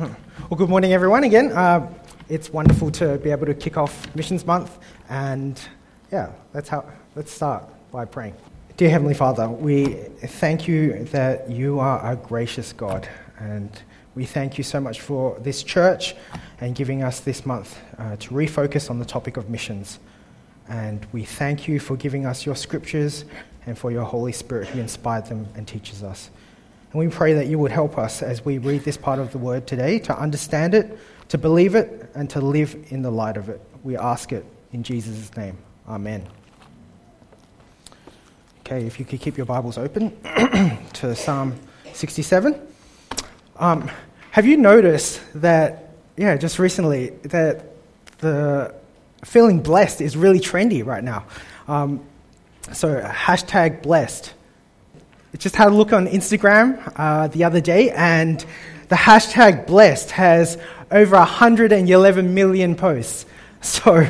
Well, 0.00 0.56
good 0.56 0.70
morning, 0.70 0.94
everyone, 0.94 1.24
again. 1.24 1.52
Uh, 1.52 1.92
it's 2.30 2.50
wonderful 2.50 2.90
to 2.92 3.18
be 3.18 3.30
able 3.30 3.44
to 3.44 3.52
kick 3.52 3.76
off 3.76 4.14
Missions 4.16 4.46
Month, 4.46 4.78
and 5.10 5.60
yeah, 6.10 6.32
that's 6.54 6.70
how, 6.70 6.90
let's 7.14 7.30
start 7.30 7.66
by 7.90 8.06
praying. 8.06 8.34
Dear 8.78 8.88
Heavenly 8.88 9.12
Father, 9.12 9.46
we 9.46 9.84
thank 10.22 10.66
you 10.66 11.04
that 11.06 11.50
you 11.50 11.80
are 11.80 12.12
a 12.12 12.16
gracious 12.16 12.72
God, 12.72 13.06
and 13.38 13.70
we 14.14 14.24
thank 14.24 14.56
you 14.56 14.64
so 14.64 14.80
much 14.80 15.02
for 15.02 15.38
this 15.40 15.62
church 15.62 16.14
and 16.62 16.74
giving 16.74 17.02
us 17.02 17.20
this 17.20 17.44
month 17.44 17.78
uh, 17.98 18.16
to 18.16 18.30
refocus 18.30 18.88
on 18.88 18.98
the 19.00 19.04
topic 19.04 19.36
of 19.36 19.50
missions. 19.50 19.98
And 20.66 21.06
we 21.12 21.24
thank 21.24 21.68
you 21.68 21.78
for 21.78 21.94
giving 21.94 22.24
us 22.24 22.46
your 22.46 22.56
scriptures 22.56 23.26
and 23.66 23.76
for 23.76 23.90
your 23.90 24.04
Holy 24.04 24.32
Spirit 24.32 24.68
who 24.68 24.80
inspired 24.80 25.26
them 25.26 25.46
and 25.56 25.68
teaches 25.68 26.02
us. 26.02 26.30
And 26.92 26.98
we 26.98 27.08
pray 27.08 27.34
that 27.34 27.46
you 27.46 27.58
would 27.58 27.70
help 27.70 27.98
us 27.98 28.22
as 28.22 28.44
we 28.44 28.58
read 28.58 28.82
this 28.82 28.96
part 28.96 29.20
of 29.20 29.30
the 29.30 29.38
word 29.38 29.66
today 29.66 30.00
to 30.00 30.18
understand 30.18 30.74
it, 30.74 30.98
to 31.28 31.38
believe 31.38 31.76
it, 31.76 32.10
and 32.14 32.28
to 32.30 32.40
live 32.40 32.76
in 32.88 33.02
the 33.02 33.10
light 33.10 33.36
of 33.36 33.48
it. 33.48 33.60
We 33.84 33.96
ask 33.96 34.32
it 34.32 34.44
in 34.72 34.82
Jesus' 34.82 35.34
name. 35.36 35.56
Amen. 35.88 36.26
Okay, 38.60 38.86
if 38.86 38.98
you 38.98 39.04
could 39.04 39.20
keep 39.20 39.36
your 39.36 39.46
Bibles 39.46 39.78
open 39.78 40.16
to 40.94 41.14
Psalm 41.14 41.54
67. 41.92 42.60
Um, 43.56 43.90
have 44.32 44.46
you 44.46 44.56
noticed 44.56 45.20
that, 45.34 45.90
yeah, 46.16 46.36
just 46.36 46.58
recently, 46.58 47.10
that 47.22 47.66
the 48.18 48.74
feeling 49.24 49.60
blessed 49.60 50.00
is 50.00 50.16
really 50.16 50.40
trendy 50.40 50.84
right 50.84 51.04
now? 51.04 51.24
Um, 51.68 52.04
so, 52.72 53.00
hashtag 53.00 53.82
blessed 53.82 54.34
just 55.38 55.56
had 55.56 55.68
a 55.68 55.74
look 55.74 55.92
on 55.92 56.06
Instagram 56.06 56.92
uh, 56.96 57.28
the 57.28 57.44
other 57.44 57.60
day, 57.60 57.90
and 57.90 58.44
the 58.88 58.96
hashtag 58.96 59.66
blessed 59.66 60.10
has 60.10 60.58
over 60.90 61.16
111 61.16 62.34
million 62.34 62.74
posts. 62.74 63.26
So 63.62 64.06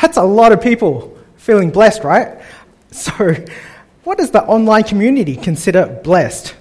that's 0.00 0.16
a 0.16 0.22
lot 0.22 0.52
of 0.52 0.62
people 0.62 1.18
feeling 1.36 1.70
blessed, 1.70 2.04
right? 2.04 2.40
So, 2.92 3.34
what 4.04 4.16
does 4.16 4.30
the 4.30 4.42
online 4.44 4.84
community 4.84 5.36
consider 5.36 6.00
blessed? 6.02 6.54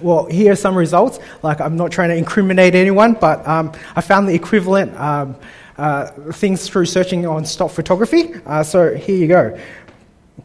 Well, 0.00 0.24
here 0.24 0.52
are 0.52 0.56
some 0.56 0.74
results. 0.74 1.20
Like, 1.42 1.60
I'm 1.60 1.76
not 1.76 1.92
trying 1.92 2.08
to 2.08 2.16
incriminate 2.16 2.74
anyone, 2.74 3.12
but 3.12 3.46
um, 3.46 3.72
I 3.94 4.00
found 4.00 4.26
the 4.26 4.34
equivalent 4.34 4.96
um, 4.98 5.36
uh, 5.76 6.06
things 6.32 6.66
through 6.66 6.86
searching 6.86 7.26
on 7.26 7.44
stock 7.44 7.70
photography. 7.70 8.34
Uh, 8.46 8.64
so, 8.64 8.94
here 8.94 9.16
you 9.16 9.28
go. 9.28 9.60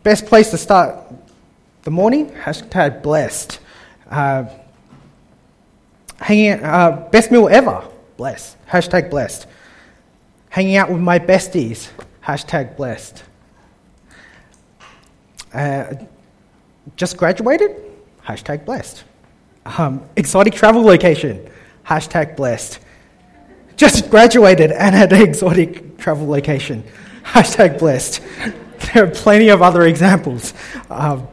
Best 0.03 0.25
place 0.27 0.51
to 0.51 0.57
start 0.57 0.95
the 1.85 1.91
morning, 1.91 2.31
hashtag 2.31 3.03
blessed. 3.03 3.59
Uh, 4.09 4.45
hanging 6.19 6.63
uh, 6.63 7.07
best 7.11 7.31
meal 7.31 7.47
ever, 7.47 7.87
blessed. 8.17 8.57
Hashtag 8.67 9.11
blessed. 9.11 9.45
Hanging 10.49 10.77
out 10.77 10.89
with 10.89 10.99
my 10.99 11.19
besties, 11.19 11.89
hashtag 12.23 12.75
blessed. 12.75 13.23
Uh, 15.53 15.93
just 16.95 17.17
graduated, 17.17 17.79
hashtag 18.25 18.65
blessed. 18.65 19.03
Um, 19.77 20.03
exotic 20.15 20.55
travel 20.55 20.81
location, 20.81 21.47
hashtag 21.85 22.35
blessed. 22.35 22.79
Just 23.75 24.09
graduated 24.09 24.71
and 24.71 24.95
had 24.95 25.13
an 25.13 25.21
exotic 25.21 25.99
travel 25.99 26.27
location, 26.27 26.83
hashtag 27.23 27.77
blessed. 27.77 28.21
There 28.93 29.05
are 29.05 29.09
plenty 29.09 29.49
of 29.49 29.61
other 29.61 29.83
examples. 29.83 30.53
Um, 30.89 31.27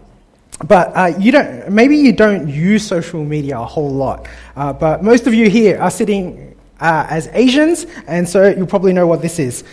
but 0.64 0.96
uh, 0.96 1.12
you 1.18 1.32
don't, 1.32 1.70
maybe 1.70 1.96
you 1.96 2.12
don't 2.12 2.48
use 2.48 2.86
social 2.86 3.24
media 3.24 3.58
a 3.58 3.64
whole 3.64 3.91
lot. 3.91 4.28
Uh, 4.55 4.72
but 4.72 5.02
most 5.02 5.27
of 5.27 5.34
you 5.34 5.50
here 5.50 5.80
are 5.80 5.91
sitting 5.91 6.56
uh, 6.80 7.06
as 7.08 7.28
Asians, 7.32 7.86
and 8.06 8.28
so 8.28 8.48
you 8.48 8.66
probably 8.66 8.92
know 8.92 9.06
what 9.06 9.22
this 9.22 9.38
is. 9.38 9.64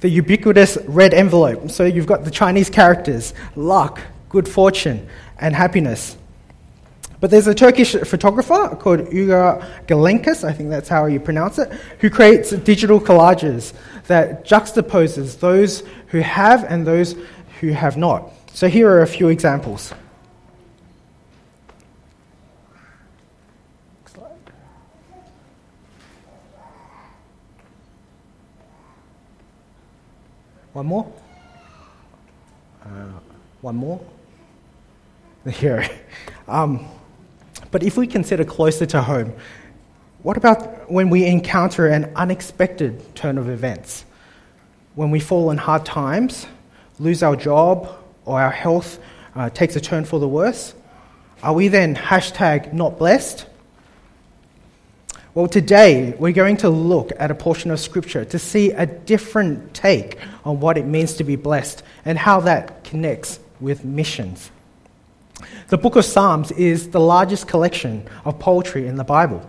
The 0.00 0.08
ubiquitous 0.08 0.78
red 0.86 1.12
envelope. 1.12 1.70
So 1.70 1.84
you've 1.84 2.06
got 2.06 2.24
the 2.24 2.30
Chinese 2.30 2.70
characters 2.70 3.34
luck, 3.56 4.00
good 4.28 4.48
fortune, 4.48 5.06
and 5.38 5.54
happiness. 5.54 6.16
But 7.20 7.30
there's 7.30 7.46
a 7.46 7.54
Turkish 7.54 7.92
photographer 7.92 8.76
called 8.80 9.00
Uğur 9.00 9.62
Gallenkuş, 9.86 10.42
I 10.42 10.52
think 10.52 10.70
that's 10.70 10.88
how 10.88 11.04
you 11.04 11.20
pronounce 11.20 11.58
it, 11.58 11.70
who 12.00 12.08
creates 12.08 12.50
digital 12.50 12.98
collages 12.98 13.74
that 14.06 14.46
juxtaposes 14.46 15.38
those 15.38 15.82
who 16.08 16.20
have 16.20 16.64
and 16.64 16.86
those 16.86 17.14
who 17.60 17.68
have 17.68 17.98
not. 17.98 18.32
So 18.52 18.68
here 18.68 18.90
are 18.90 19.02
a 19.02 19.06
few 19.06 19.28
examples. 19.28 19.94
One 30.72 30.86
more? 30.86 31.12
Uh, 32.84 32.88
one 33.60 33.76
more? 33.76 34.00
Here. 35.50 35.88
Um, 36.46 36.86
but 37.70 37.82
if 37.82 37.96
we 37.96 38.06
consider 38.06 38.44
closer 38.44 38.86
to 38.86 39.02
home, 39.02 39.34
what 40.22 40.36
about 40.36 40.90
when 40.90 41.10
we 41.10 41.26
encounter 41.26 41.86
an 41.86 42.12
unexpected 42.14 43.14
turn 43.14 43.36
of 43.36 43.48
events? 43.48 44.04
When 44.94 45.10
we 45.10 45.18
fall 45.18 45.50
in 45.50 45.58
hard 45.58 45.84
times, 45.84 46.46
lose 46.98 47.22
our 47.22 47.36
job, 47.36 47.99
or 48.30 48.40
our 48.40 48.52
health 48.52 49.00
uh, 49.34 49.50
takes 49.50 49.74
a 49.74 49.80
turn 49.80 50.04
for 50.04 50.20
the 50.20 50.28
worse, 50.28 50.72
are 51.42 51.52
we 51.52 51.66
then 51.66 51.96
hashtag 51.96 52.72
not 52.72 52.96
blessed? 52.96 53.44
Well, 55.34 55.48
today 55.48 56.14
we're 56.16 56.32
going 56.32 56.58
to 56.58 56.70
look 56.70 57.10
at 57.18 57.32
a 57.32 57.34
portion 57.34 57.72
of 57.72 57.80
Scripture 57.80 58.24
to 58.26 58.38
see 58.38 58.70
a 58.70 58.86
different 58.86 59.74
take 59.74 60.16
on 60.44 60.60
what 60.60 60.78
it 60.78 60.86
means 60.86 61.14
to 61.14 61.24
be 61.24 61.34
blessed 61.34 61.82
and 62.04 62.16
how 62.16 62.38
that 62.40 62.84
connects 62.84 63.40
with 63.58 63.84
missions. 63.84 64.52
The 65.68 65.78
book 65.78 65.96
of 65.96 66.04
Psalms 66.04 66.52
is 66.52 66.90
the 66.90 67.00
largest 67.00 67.48
collection 67.48 68.08
of 68.24 68.38
poetry 68.38 68.86
in 68.86 68.94
the 68.94 69.04
Bible. 69.04 69.48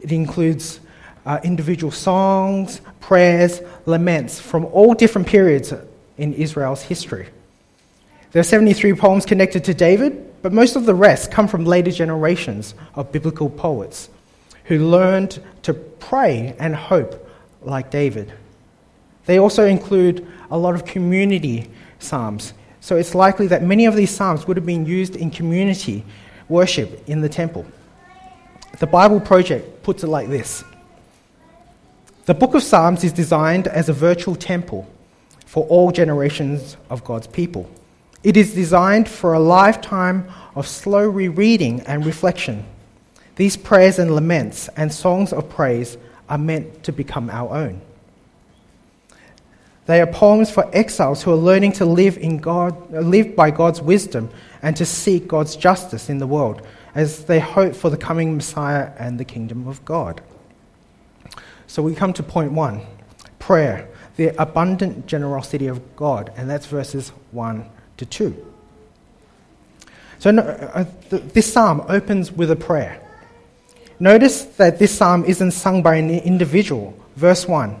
It 0.00 0.12
includes 0.12 0.78
uh, 1.26 1.40
individual 1.42 1.90
songs, 1.90 2.80
prayers, 3.00 3.62
laments 3.84 4.38
from 4.38 4.64
all 4.66 4.94
different 4.94 5.26
periods 5.26 5.74
in 6.18 6.34
Israel's 6.34 6.82
history. 6.82 7.28
There 8.32 8.40
are 8.40 8.44
73 8.44 8.94
poems 8.94 9.26
connected 9.26 9.62
to 9.64 9.74
David, 9.74 10.40
but 10.40 10.54
most 10.54 10.74
of 10.74 10.86
the 10.86 10.94
rest 10.94 11.30
come 11.30 11.46
from 11.46 11.66
later 11.66 11.90
generations 11.90 12.74
of 12.94 13.12
biblical 13.12 13.50
poets 13.50 14.08
who 14.64 14.88
learned 14.88 15.38
to 15.62 15.74
pray 15.74 16.56
and 16.58 16.74
hope 16.74 17.28
like 17.60 17.90
David. 17.90 18.32
They 19.26 19.38
also 19.38 19.66
include 19.66 20.26
a 20.50 20.56
lot 20.56 20.74
of 20.74 20.86
community 20.86 21.70
psalms, 21.98 22.54
so 22.80 22.96
it's 22.96 23.14
likely 23.14 23.48
that 23.48 23.62
many 23.62 23.84
of 23.84 23.96
these 23.96 24.10
psalms 24.10 24.46
would 24.46 24.56
have 24.56 24.66
been 24.66 24.86
used 24.86 25.14
in 25.14 25.30
community 25.30 26.02
worship 26.48 27.06
in 27.08 27.20
the 27.20 27.28
temple. 27.28 27.66
The 28.78 28.86
Bible 28.86 29.20
Project 29.20 29.82
puts 29.82 30.04
it 30.04 30.08
like 30.08 30.28
this 30.28 30.64
The 32.24 32.34
book 32.34 32.54
of 32.54 32.62
Psalms 32.62 33.04
is 33.04 33.12
designed 33.12 33.68
as 33.68 33.90
a 33.90 33.92
virtual 33.92 34.36
temple 34.36 34.88
for 35.44 35.66
all 35.66 35.92
generations 35.92 36.78
of 36.88 37.04
God's 37.04 37.26
people. 37.26 37.70
It 38.22 38.36
is 38.36 38.54
designed 38.54 39.08
for 39.08 39.34
a 39.34 39.40
lifetime 39.40 40.28
of 40.54 40.68
slow 40.68 41.08
rereading 41.08 41.80
and 41.82 42.06
reflection. 42.06 42.64
These 43.36 43.56
prayers 43.56 43.98
and 43.98 44.14
laments 44.14 44.68
and 44.76 44.92
songs 44.92 45.32
of 45.32 45.48
praise 45.48 45.96
are 46.28 46.38
meant 46.38 46.84
to 46.84 46.92
become 46.92 47.30
our 47.30 47.50
own. 47.54 47.80
They 49.86 50.00
are 50.00 50.06
poems 50.06 50.50
for 50.50 50.70
exiles 50.72 51.22
who 51.22 51.32
are 51.32 51.36
learning 51.36 51.72
to 51.72 51.84
live, 51.84 52.16
in 52.16 52.38
God, 52.38 52.92
live 52.92 53.34
by 53.34 53.50
God's 53.50 53.82
wisdom 53.82 54.30
and 54.62 54.76
to 54.76 54.86
seek 54.86 55.26
God's 55.26 55.56
justice 55.56 56.08
in 56.08 56.18
the 56.18 56.26
world 56.26 56.64
as 56.94 57.24
they 57.24 57.40
hope 57.40 57.74
for 57.74 57.90
the 57.90 57.96
coming 57.96 58.36
Messiah 58.36 58.92
and 58.98 59.18
the 59.18 59.24
kingdom 59.24 59.66
of 59.66 59.84
God. 59.84 60.20
So 61.66 61.82
we 61.82 61.94
come 61.94 62.12
to 62.12 62.22
point 62.22 62.52
one 62.52 62.82
prayer, 63.40 63.88
the 64.16 64.28
abundant 64.40 65.06
generosity 65.06 65.66
of 65.66 65.96
God, 65.96 66.32
and 66.36 66.48
that's 66.48 66.66
verses 66.66 67.08
1 67.32 67.68
to 67.96 68.06
2. 68.06 68.46
So 70.18 70.30
no, 70.30 70.42
uh, 70.42 70.84
this 71.10 71.52
psalm 71.52 71.84
opens 71.88 72.30
with 72.30 72.50
a 72.50 72.56
prayer. 72.56 73.00
Notice 73.98 74.44
that 74.56 74.78
this 74.78 74.96
psalm 74.96 75.24
isn't 75.24 75.50
sung 75.52 75.82
by 75.82 75.96
an 75.96 76.10
individual. 76.10 76.94
Verse 77.16 77.46
1 77.46 77.76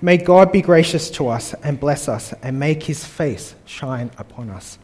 May 0.00 0.18
God 0.18 0.52
be 0.52 0.60
gracious 0.60 1.10
to 1.12 1.28
us 1.28 1.54
and 1.62 1.80
bless 1.80 2.08
us 2.08 2.34
and 2.42 2.58
make 2.58 2.82
his 2.82 3.04
face 3.04 3.54
shine 3.64 4.10
upon 4.18 4.50
us. 4.50 4.78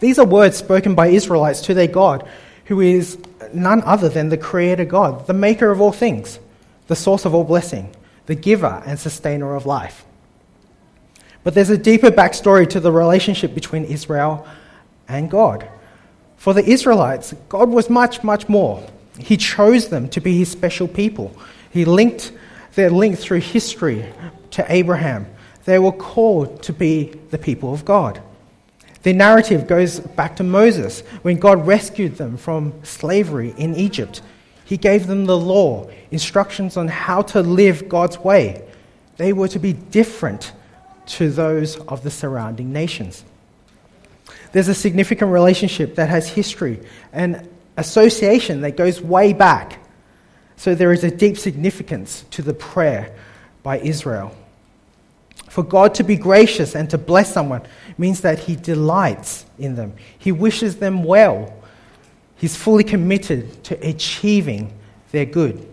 These 0.00 0.18
are 0.18 0.26
words 0.26 0.56
spoken 0.56 0.94
by 0.94 1.08
Israelites 1.08 1.60
to 1.62 1.74
their 1.74 1.88
God, 1.88 2.28
who 2.66 2.80
is 2.80 3.18
none 3.52 3.82
other 3.82 4.08
than 4.08 4.28
the 4.28 4.36
Creator 4.36 4.84
God, 4.84 5.26
the 5.26 5.32
maker 5.32 5.70
of 5.70 5.80
all 5.80 5.92
things, 5.92 6.38
the 6.86 6.96
source 6.96 7.24
of 7.24 7.34
all 7.34 7.44
blessing, 7.44 7.94
the 8.26 8.34
giver 8.34 8.82
and 8.86 8.98
sustainer 8.98 9.54
of 9.54 9.66
life. 9.66 10.04
But 11.44 11.54
there's 11.54 11.70
a 11.70 11.78
deeper 11.78 12.10
backstory 12.10 12.68
to 12.70 12.80
the 12.80 12.90
relationship 12.90 13.54
between 13.54 13.84
Israel 13.84 14.46
and 15.06 15.30
God. 15.30 15.68
For 16.36 16.54
the 16.54 16.64
Israelites, 16.64 17.34
God 17.48 17.68
was 17.68 17.88
much, 17.88 18.24
much 18.24 18.48
more. 18.48 18.84
He 19.18 19.36
chose 19.36 19.88
them 19.88 20.08
to 20.08 20.20
be 20.20 20.38
his 20.38 20.50
special 20.50 20.88
people. 20.88 21.36
He 21.70 21.84
linked 21.84 22.32
their 22.74 22.90
link 22.90 23.18
through 23.18 23.40
history 23.40 24.04
to 24.52 24.64
Abraham. 24.72 25.26
They 25.64 25.78
were 25.78 25.92
called 25.92 26.62
to 26.64 26.72
be 26.72 27.12
the 27.30 27.38
people 27.38 27.72
of 27.72 27.84
God. 27.84 28.20
The 29.02 29.12
narrative 29.12 29.66
goes 29.66 30.00
back 30.00 30.36
to 30.36 30.42
Moses 30.42 31.00
when 31.22 31.36
God 31.36 31.66
rescued 31.66 32.16
them 32.16 32.38
from 32.38 32.72
slavery 32.84 33.54
in 33.58 33.74
Egypt. 33.74 34.22
He 34.64 34.78
gave 34.78 35.06
them 35.06 35.26
the 35.26 35.36
law, 35.36 35.90
instructions 36.10 36.78
on 36.78 36.88
how 36.88 37.20
to 37.22 37.42
live 37.42 37.88
God's 37.88 38.18
way. 38.18 38.66
They 39.18 39.34
were 39.34 39.48
to 39.48 39.58
be 39.58 39.74
different 39.74 40.52
to 41.06 41.30
those 41.30 41.76
of 41.76 42.02
the 42.02 42.10
surrounding 42.10 42.72
nations. 42.72 43.24
There's 44.52 44.68
a 44.68 44.74
significant 44.74 45.32
relationship 45.32 45.96
that 45.96 46.08
has 46.08 46.28
history 46.28 46.80
and 47.12 47.48
association 47.76 48.60
that 48.60 48.76
goes 48.76 49.00
way 49.00 49.32
back. 49.32 49.80
So 50.56 50.74
there 50.74 50.92
is 50.92 51.02
a 51.04 51.10
deep 51.10 51.36
significance 51.36 52.24
to 52.30 52.42
the 52.42 52.54
prayer 52.54 53.14
by 53.62 53.80
Israel. 53.80 54.34
For 55.48 55.62
God 55.62 55.94
to 55.96 56.04
be 56.04 56.16
gracious 56.16 56.74
and 56.74 56.88
to 56.90 56.98
bless 56.98 57.32
someone 57.32 57.62
means 57.98 58.20
that 58.20 58.38
He 58.38 58.56
delights 58.56 59.44
in 59.58 59.74
them, 59.74 59.94
He 60.18 60.32
wishes 60.32 60.76
them 60.76 61.04
well. 61.04 61.54
He's 62.36 62.56
fully 62.56 62.84
committed 62.84 63.62
to 63.64 63.88
achieving 63.88 64.72
their 65.12 65.24
good. 65.24 65.68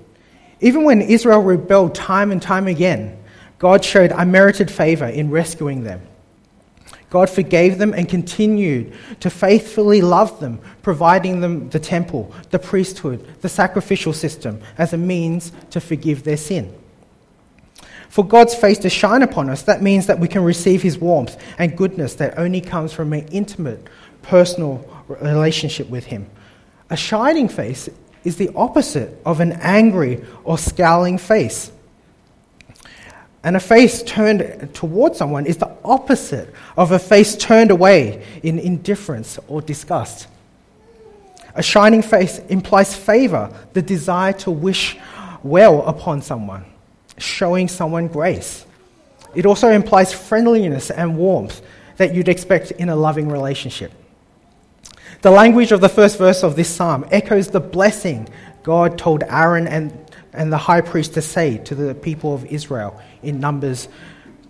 Even 0.60 0.83
when 0.83 1.01
Israel 1.01 1.42
rebelled 1.42 1.95
time 1.95 2.31
and 2.31 2.42
time 2.42 2.68
again, 2.68 3.18
God 3.61 3.85
showed 3.85 4.11
unmerited 4.11 4.71
favor 4.71 5.05
in 5.05 5.29
rescuing 5.29 5.83
them. 5.83 6.01
God 7.11 7.29
forgave 7.29 7.77
them 7.77 7.93
and 7.93 8.09
continued 8.09 8.91
to 9.19 9.29
faithfully 9.29 10.01
love 10.01 10.39
them, 10.39 10.59
providing 10.81 11.41
them 11.41 11.69
the 11.69 11.77
temple, 11.77 12.33
the 12.49 12.57
priesthood, 12.57 13.23
the 13.41 13.49
sacrificial 13.49 14.13
system 14.13 14.59
as 14.79 14.93
a 14.93 14.97
means 14.97 15.51
to 15.69 15.79
forgive 15.79 16.23
their 16.23 16.37
sin. 16.37 16.75
For 18.09 18.25
God's 18.25 18.55
face 18.55 18.79
to 18.79 18.89
shine 18.89 19.21
upon 19.21 19.47
us, 19.47 19.61
that 19.61 19.83
means 19.83 20.07
that 20.07 20.17
we 20.17 20.27
can 20.27 20.43
receive 20.43 20.81
His 20.81 20.97
warmth 20.97 21.37
and 21.59 21.77
goodness 21.77 22.15
that 22.15 22.39
only 22.39 22.61
comes 22.61 22.91
from 22.91 23.13
an 23.13 23.27
intimate, 23.27 23.87
personal 24.23 24.83
relationship 25.07 25.87
with 25.87 26.05
Him. 26.05 26.27
A 26.89 26.97
shining 26.97 27.47
face 27.47 27.89
is 28.23 28.37
the 28.37 28.49
opposite 28.55 29.21
of 29.23 29.39
an 29.39 29.51
angry 29.61 30.25
or 30.45 30.57
scowling 30.57 31.19
face. 31.19 31.71
And 33.43 33.55
a 33.55 33.59
face 33.59 34.03
turned 34.03 34.69
towards 34.73 35.17
someone 35.17 35.45
is 35.45 35.57
the 35.57 35.75
opposite 35.83 36.53
of 36.77 36.91
a 36.91 36.99
face 36.99 37.35
turned 37.35 37.71
away 37.71 38.23
in 38.43 38.59
indifference 38.59 39.39
or 39.47 39.61
disgust. 39.61 40.27
A 41.55 41.63
shining 41.63 42.01
face 42.01 42.39
implies 42.49 42.95
favor, 42.95 43.53
the 43.73 43.81
desire 43.81 44.33
to 44.33 44.51
wish 44.51 44.97
well 45.43 45.81
upon 45.88 46.21
someone, 46.21 46.65
showing 47.17 47.67
someone 47.67 48.07
grace. 48.07 48.65
It 49.33 49.45
also 49.45 49.69
implies 49.69 50.13
friendliness 50.13 50.91
and 50.91 51.17
warmth 51.17 51.61
that 51.97 52.13
you'd 52.13 52.29
expect 52.29 52.71
in 52.71 52.89
a 52.89 52.95
loving 52.95 53.27
relationship. 53.27 53.91
The 55.21 55.31
language 55.31 55.71
of 55.71 55.81
the 55.81 55.89
first 55.89 56.17
verse 56.17 56.44
of 56.44 56.55
this 56.55 56.69
psalm 56.69 57.05
echoes 57.11 57.47
the 57.47 57.59
blessing 57.59 58.27
God 58.63 58.97
told 58.97 59.23
Aaron 59.23 59.67
and 59.67 60.10
and 60.33 60.51
the 60.51 60.57
high 60.57 60.81
priest 60.81 61.13
to 61.16 61.22
say 61.22 61.57
to 61.60 61.75
the 61.75 61.94
people 61.94 62.33
of 62.33 62.45
Israel 62.45 63.00
in 63.22 63.39
Numbers 63.39 63.88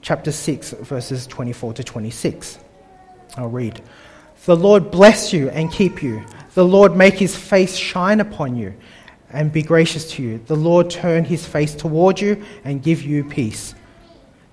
chapter 0.01 0.31
6, 0.31 0.71
verses 0.71 1.27
24 1.27 1.73
to 1.75 1.83
26. 1.83 2.59
I'll 3.37 3.49
read. 3.49 3.81
The 4.45 4.55
Lord 4.55 4.91
bless 4.91 5.31
you 5.31 5.49
and 5.49 5.71
keep 5.71 6.01
you. 6.01 6.23
The 6.53 6.65
Lord 6.65 6.95
make 6.95 7.15
his 7.15 7.35
face 7.35 7.75
shine 7.75 8.19
upon 8.19 8.55
you 8.55 8.73
and 9.29 9.51
be 9.51 9.61
gracious 9.61 10.11
to 10.13 10.23
you. 10.23 10.39
The 10.45 10.55
Lord 10.55 10.89
turn 10.89 11.23
his 11.23 11.45
face 11.45 11.73
toward 11.73 12.19
you 12.19 12.43
and 12.63 12.83
give 12.83 13.01
you 13.03 13.23
peace. 13.23 13.75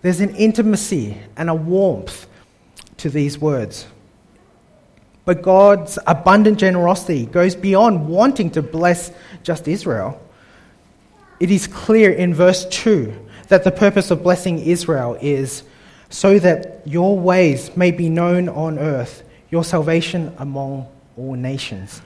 There's 0.03 0.21
an 0.21 0.35
intimacy 0.37 1.19
and 1.37 1.51
a 1.51 1.55
warmth 1.55 2.27
to 2.99 3.11
these 3.11 3.39
words. 3.39 3.87
But 5.25 5.43
God's 5.43 5.99
abundant 6.07 6.59
generosity 6.59 7.27
goes 7.27 7.55
beyond 7.55 8.09
wanting 8.09 8.51
to 8.53 8.63
bless 8.63 9.11
just 9.43 9.69
Israel 9.69 10.21
it 11.41 11.51
is 11.51 11.67
clear 11.67 12.11
in 12.11 12.35
verse 12.35 12.67
2 12.69 13.15
that 13.49 13.65
the 13.65 13.71
purpose 13.71 14.11
of 14.11 14.23
blessing 14.23 14.59
Israel 14.59 15.17
is 15.21 15.63
so 16.11 16.39
that 16.39 16.83
your 16.87 17.19
ways 17.19 17.77
may 17.77 17.91
be 17.91 18.09
known 18.09 18.49
on 18.49 18.79
earth, 18.79 19.23
your 19.51 19.65
salvation 19.65 20.35
among 20.39 20.87
all 21.17 21.35
nations. 21.35 22.01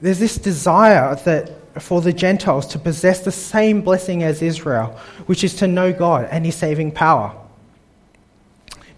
There's 0.00 0.18
this 0.18 0.36
desire 0.36 1.14
that 1.24 1.80
for 1.80 2.00
the 2.00 2.12
Gentiles 2.12 2.66
to 2.68 2.78
possess 2.78 3.20
the 3.20 3.32
same 3.32 3.82
blessing 3.82 4.22
as 4.22 4.42
Israel, 4.42 4.98
which 5.26 5.44
is 5.44 5.54
to 5.54 5.66
know 5.66 5.92
God 5.92 6.28
and 6.30 6.44
his 6.44 6.54
saving 6.54 6.92
power. 6.92 7.34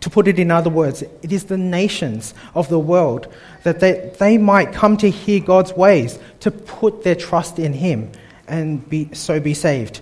To 0.01 0.11
put 0.11 0.27
it 0.29 0.39
in 0.39 0.51
other 0.51 0.71
words, 0.71 1.03
it 1.03 1.33
is 1.33 1.45
the 1.45 1.59
nations 1.59 2.35
of 2.55 2.69
the 2.69 2.79
world 2.79 3.33
that 3.65 3.81
they, 3.81 4.13
they 4.19 4.39
might 4.39 4.73
come 4.73 4.97
to 4.99 5.11
hear 5.11 5.41
God's 5.41 5.73
ways, 5.75 6.19
to 6.41 6.51
put 6.51 7.05
their 7.05 7.15
trust 7.15 7.59
in 7.59 7.73
Him, 7.73 8.11
and 8.49 8.89
be, 8.89 9.13
so 9.13 9.39
be 9.41 9.55
saved. 9.55 10.01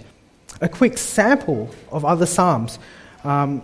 A 0.60 0.68
quick 0.68 0.98
sample 0.98 1.74
of 1.90 2.04
other 2.04 2.26
Psalms. 2.26 2.78
Um, 3.24 3.62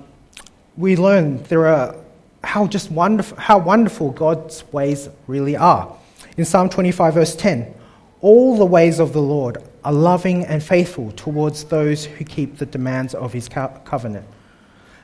we 0.76 0.96
learn 0.96 1.42
there 1.44 1.66
are 1.68 1.94
how 2.42 2.66
just 2.66 2.90
wonderful, 2.90 3.38
how 3.38 3.58
wonderful 3.58 4.10
God's 4.10 4.64
ways 4.72 5.08
really 5.26 5.56
are. 5.56 5.96
In 6.36 6.44
Psalm 6.44 6.68
25, 6.68 7.14
verse 7.14 7.36
10, 7.36 7.72
all 8.20 8.56
the 8.56 8.66
ways 8.66 8.98
of 8.98 9.12
the 9.12 9.22
Lord 9.22 9.58
are 9.84 9.92
loving 9.92 10.44
and 10.46 10.62
faithful 10.62 11.12
towards 11.12 11.64
those 11.64 12.04
who 12.04 12.24
keep 12.24 12.58
the 12.58 12.66
demands 12.66 13.14
of 13.14 13.32
his 13.32 13.48
covenant. 13.48 14.26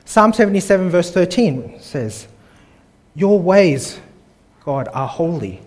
Psalm 0.05 0.33
77, 0.33 0.89
verse 0.89 1.11
13 1.11 1.79
says, 1.79 2.27
Your 3.15 3.39
ways, 3.39 3.99
God, 4.63 4.89
are 4.93 5.07
holy. 5.07 5.61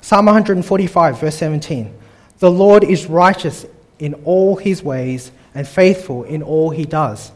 Psalm 0.00 0.26
145, 0.26 1.20
verse 1.20 1.36
17, 1.36 1.94
The 2.38 2.50
Lord 2.50 2.84
is 2.84 3.06
righteous 3.06 3.66
in 3.98 4.14
all 4.24 4.56
his 4.56 4.82
ways 4.82 5.32
and 5.54 5.66
faithful 5.66 6.24
in 6.24 6.42
all 6.42 6.70
he 6.70 6.84
does. 6.84 7.32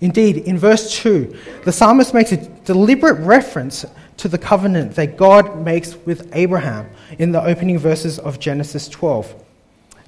Indeed, 0.00 0.38
in 0.38 0.58
verse 0.58 0.96
2, 0.98 1.36
the 1.64 1.72
psalmist 1.72 2.14
makes 2.14 2.32
a 2.32 2.36
deliberate 2.36 3.18
reference 3.20 3.84
to 4.18 4.28
the 4.28 4.38
covenant 4.38 4.94
that 4.94 5.16
God 5.16 5.64
makes 5.64 5.96
with 5.96 6.30
Abraham 6.34 6.88
in 7.18 7.32
the 7.32 7.42
opening 7.42 7.78
verses 7.78 8.18
of 8.18 8.38
Genesis 8.38 8.88
12. 8.88 9.34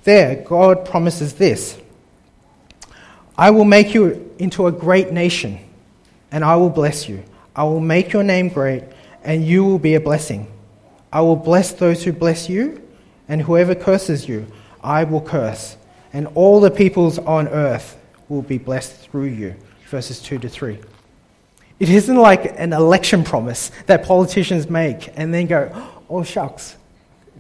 There, 0.05 0.37
God 0.37 0.85
promises 0.85 1.35
this 1.35 1.80
I 3.41 3.49
will 3.49 3.65
make 3.65 3.95
you 3.95 4.31
into 4.39 4.67
a 4.67 4.73
great 4.73 5.13
nation, 5.13 5.59
and 6.31 6.45
I 6.45 6.57
will 6.57 6.69
bless 6.69 7.09
you. 7.09 7.25
I 7.57 7.65
will 7.65 7.81
make 7.81 8.13
your 8.13 8.23
name 8.23 8.51
great, 8.51 8.85
and 9.25 9.43
you 9.43 9.65
will 9.65 9.79
be 9.79 9.95
a 9.95 10.01
blessing. 10.01 10.47
I 11.11 11.23
will 11.23 11.37
bless 11.37 11.73
those 11.73 12.05
who 12.05 12.13
bless 12.13 12.51
you, 12.51 12.87
and 13.29 13.41
whoever 13.41 13.75
curses 13.75 14.29
you, 14.29 14.47
I 14.83 15.05
will 15.05 15.23
curse. 15.23 15.79
And 16.13 16.27
all 16.35 16.61
the 16.61 16.71
peoples 16.71 17.19
on 17.19 17.49
earth 17.49 17.97
will 18.29 18.43
be 18.43 18.59
blessed 18.59 18.97
through 18.97 19.29
you. 19.29 19.55
Verses 19.89 20.21
2 20.21 20.39
to 20.41 20.49
3. 20.51 20.79
It 21.79 21.89
isn't 21.89 22.17
like 22.17 22.61
an 22.61 22.75
election 22.75 23.25
promise 23.25 23.71
that 23.87 24.05
politicians 24.05 24.69
make 24.69 25.17
and 25.17 25.33
then 25.33 25.47
go, 25.47 25.73
oh, 26.11 26.23
shucks, 26.25 26.77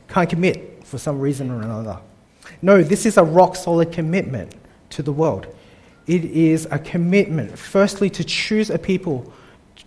can't 0.09 0.31
commit 0.31 0.83
for 0.83 0.97
some 0.97 1.21
reason 1.21 1.51
or 1.51 1.61
another. 1.61 1.99
No, 2.63 2.83
this 2.83 3.05
is 3.05 3.19
a 3.19 3.23
rock 3.23 3.55
solid 3.55 3.93
commitment 3.93 4.55
to 4.89 5.03
the 5.03 5.13
world. 5.13 5.47
It 6.11 6.25
is 6.25 6.67
a 6.73 6.79
commitment, 6.81 7.57
firstly, 7.57 8.11
to 8.11 8.25
choose 8.25 8.69
a 8.69 8.81
people 8.81 9.33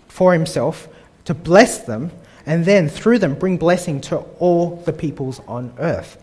for 0.08 0.32
himself, 0.32 0.88
to 1.26 1.34
bless 1.34 1.80
them, 1.80 2.12
and 2.46 2.64
then 2.64 2.88
through 2.88 3.20
them 3.20 3.36
bring 3.36 3.58
blessing 3.58 4.00
to 4.08 4.20
all 4.40 4.78
the 4.86 4.94
peoples 4.94 5.42
on 5.50 5.74
earth. 5.80 6.18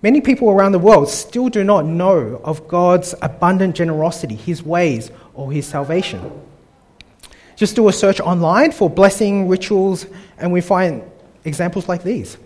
Many 0.00 0.20
people 0.20 0.48
around 0.48 0.70
the 0.70 0.78
world 0.78 1.08
still 1.08 1.48
do 1.48 1.64
not 1.64 1.86
know 1.86 2.40
of 2.44 2.68
God's 2.68 3.16
abundant 3.20 3.74
generosity, 3.74 4.36
his 4.36 4.62
ways, 4.62 5.10
or 5.34 5.50
his 5.50 5.66
salvation. 5.66 6.30
Just 7.56 7.74
do 7.74 7.88
a 7.88 7.92
search 7.92 8.20
online 8.20 8.70
for 8.70 8.88
blessing 8.88 9.48
rituals, 9.48 10.06
and 10.38 10.52
we 10.52 10.60
find 10.60 11.02
examples 11.44 11.88
like 11.88 12.04
these. 12.04 12.38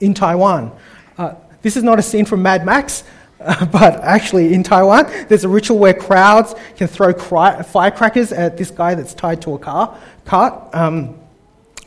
In 0.00 0.12
Taiwan, 0.12 0.70
uh, 1.16 1.32
this 1.62 1.78
is 1.78 1.82
not 1.82 1.98
a 1.98 2.02
scene 2.02 2.26
from 2.26 2.42
Mad 2.42 2.66
Max, 2.66 3.04
but 3.38 4.00
actually, 4.02 4.54
in 4.54 4.62
Taiwan, 4.62 5.06
there's 5.28 5.44
a 5.44 5.48
ritual 5.48 5.78
where 5.78 5.92
crowds 5.92 6.54
can 6.76 6.88
throw 6.88 7.12
cry- 7.12 7.62
firecrackers 7.62 8.32
at 8.32 8.56
this 8.56 8.70
guy 8.70 8.94
that's 8.94 9.12
tied 9.12 9.42
to 9.42 9.54
a 9.54 9.58
car 9.58 9.98
cart. 10.24 10.74
Um, 10.74 11.18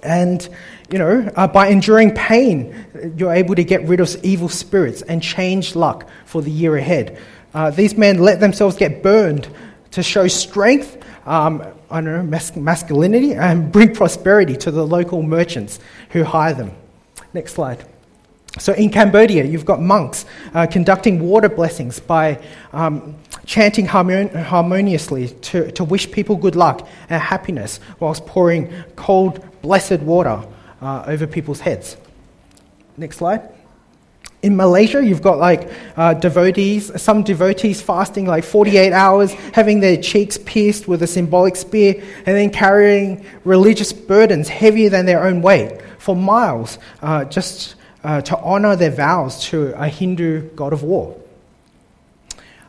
and, 0.03 0.47
you 0.91 0.99
know, 0.99 1.29
uh, 1.35 1.47
by 1.47 1.67
enduring 1.67 2.13
pain, 2.13 2.85
you're 3.17 3.33
able 3.33 3.55
to 3.55 3.63
get 3.63 3.83
rid 3.83 3.99
of 3.99 4.15
evil 4.23 4.47
spirits 4.47 5.01
and 5.01 5.21
change 5.21 5.75
luck 5.75 6.07
for 6.25 6.41
the 6.41 6.51
year 6.51 6.77
ahead. 6.77 7.17
Uh, 7.53 7.71
these 7.71 7.97
men 7.97 8.19
let 8.19 8.39
themselves 8.39 8.77
get 8.77 9.01
burned 9.01 9.47
to 9.91 10.03
show 10.03 10.27
strength, 10.27 11.03
um, 11.25 11.63
I 11.89 12.01
don't 12.01 12.05
know, 12.05 12.23
mas- 12.23 12.55
masculinity, 12.55 13.33
and 13.33 13.71
bring 13.71 13.93
prosperity 13.93 14.55
to 14.57 14.71
the 14.71 14.85
local 14.85 15.23
merchants 15.23 15.79
who 16.11 16.23
hire 16.23 16.53
them. 16.53 16.71
Next 17.33 17.53
slide. 17.53 17.83
So 18.57 18.73
in 18.73 18.89
Cambodia, 18.89 19.43
you've 19.43 19.65
got 19.65 19.79
monks 19.79 20.25
uh, 20.55 20.65
conducting 20.65 21.19
water 21.19 21.49
blessings 21.49 21.99
by 21.99 22.41
um, 22.73 23.15
chanting 23.45 23.85
harmon- 23.85 24.33
harmoniously 24.33 25.29
to, 25.29 25.71
to 25.73 25.83
wish 25.83 26.11
people 26.11 26.35
good 26.35 26.55
luck 26.55 26.87
and 27.09 27.21
happiness 27.21 27.79
whilst 27.99 28.25
pouring 28.25 28.73
cold, 28.95 29.45
blessed 29.61 29.99
water 29.99 30.43
uh, 30.81 31.03
over 31.05 31.27
people's 31.27 31.59
heads. 31.59 31.95
Next 32.97 33.17
slide. 33.17 33.47
In 34.41 34.55
Malaysia, 34.55 35.05
you've 35.05 35.21
got 35.21 35.37
like 35.37 35.69
uh, 35.95 36.13
devotees, 36.15 36.99
some 36.99 37.23
devotees 37.23 37.81
fasting 37.81 38.25
like 38.25 38.43
48 38.43 38.93
hours, 38.93 39.33
having 39.53 39.79
their 39.79 39.97
cheeks 39.97 40.37
pierced 40.37 40.87
with 40.87 41.03
a 41.03 41.07
symbolic 41.07 41.55
spear, 41.55 42.01
and 42.25 42.35
then 42.35 42.49
carrying 42.49 43.25
religious 43.43 43.93
burdens 43.93 44.47
heavier 44.47 44.89
than 44.89 45.05
their 45.05 45.23
own 45.25 45.41
weight 45.41 45.81
for 45.99 46.15
miles 46.15 46.79
uh, 47.01 47.25
just 47.25 47.75
uh, 48.03 48.21
to 48.21 48.37
honor 48.39 48.75
their 48.75 48.91
vows 48.91 49.43
to 49.45 49.73
a 49.81 49.87
Hindu 49.87 50.49
god 50.55 50.73
of 50.73 50.83
war. 50.83 51.17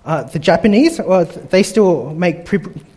Uh, 0.04 0.22
the 0.25 0.38
Japanese, 0.38 0.99
well, 0.99 1.25
they 1.25 1.62
still 1.62 2.14
make 2.14 2.46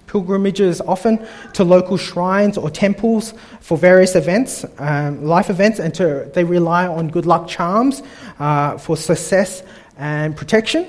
pilgrimages 0.07 0.79
often 0.81 1.25
to 1.53 1.63
local 1.63 1.97
shrines 1.97 2.57
or 2.57 2.69
temples 2.69 3.33
for 3.59 3.77
various 3.77 4.15
events, 4.15 4.65
um, 4.77 5.25
life 5.25 5.49
events, 5.49 5.79
and 5.79 5.93
to, 5.95 6.29
they 6.33 6.43
rely 6.43 6.87
on 6.87 7.09
good 7.09 7.25
luck 7.25 7.47
charms 7.47 8.01
uh, 8.39 8.77
for 8.77 8.95
success 8.95 9.63
and 9.97 10.35
protection. 10.35 10.87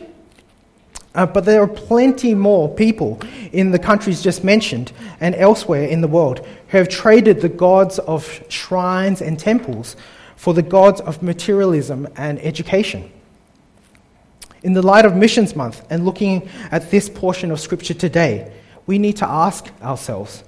Uh, 1.14 1.26
but 1.26 1.44
there 1.44 1.62
are 1.62 1.68
plenty 1.68 2.34
more 2.34 2.68
people 2.74 3.20
in 3.52 3.70
the 3.70 3.78
countries 3.78 4.22
just 4.22 4.42
mentioned 4.42 4.92
and 5.20 5.34
elsewhere 5.36 5.84
in 5.84 6.00
the 6.00 6.08
world 6.08 6.44
who 6.68 6.78
have 6.78 6.88
traded 6.88 7.40
the 7.40 7.48
gods 7.48 7.98
of 8.00 8.42
shrines 8.48 9.22
and 9.22 9.38
temples 9.38 9.96
for 10.36 10.54
the 10.54 10.62
gods 10.62 11.00
of 11.00 11.22
materialism 11.22 12.08
and 12.16 12.38
education. 12.40 13.10
In 14.62 14.72
the 14.72 14.82
light 14.82 15.04
of 15.04 15.14
Missions 15.14 15.54
Month 15.54 15.84
and 15.90 16.04
looking 16.04 16.48
at 16.70 16.90
this 16.90 17.08
portion 17.08 17.50
of 17.50 17.60
Scripture 17.60 17.94
today, 17.94 18.52
we 18.86 18.98
need 18.98 19.16
to 19.18 19.28
ask 19.28 19.70
ourselves 19.82 20.44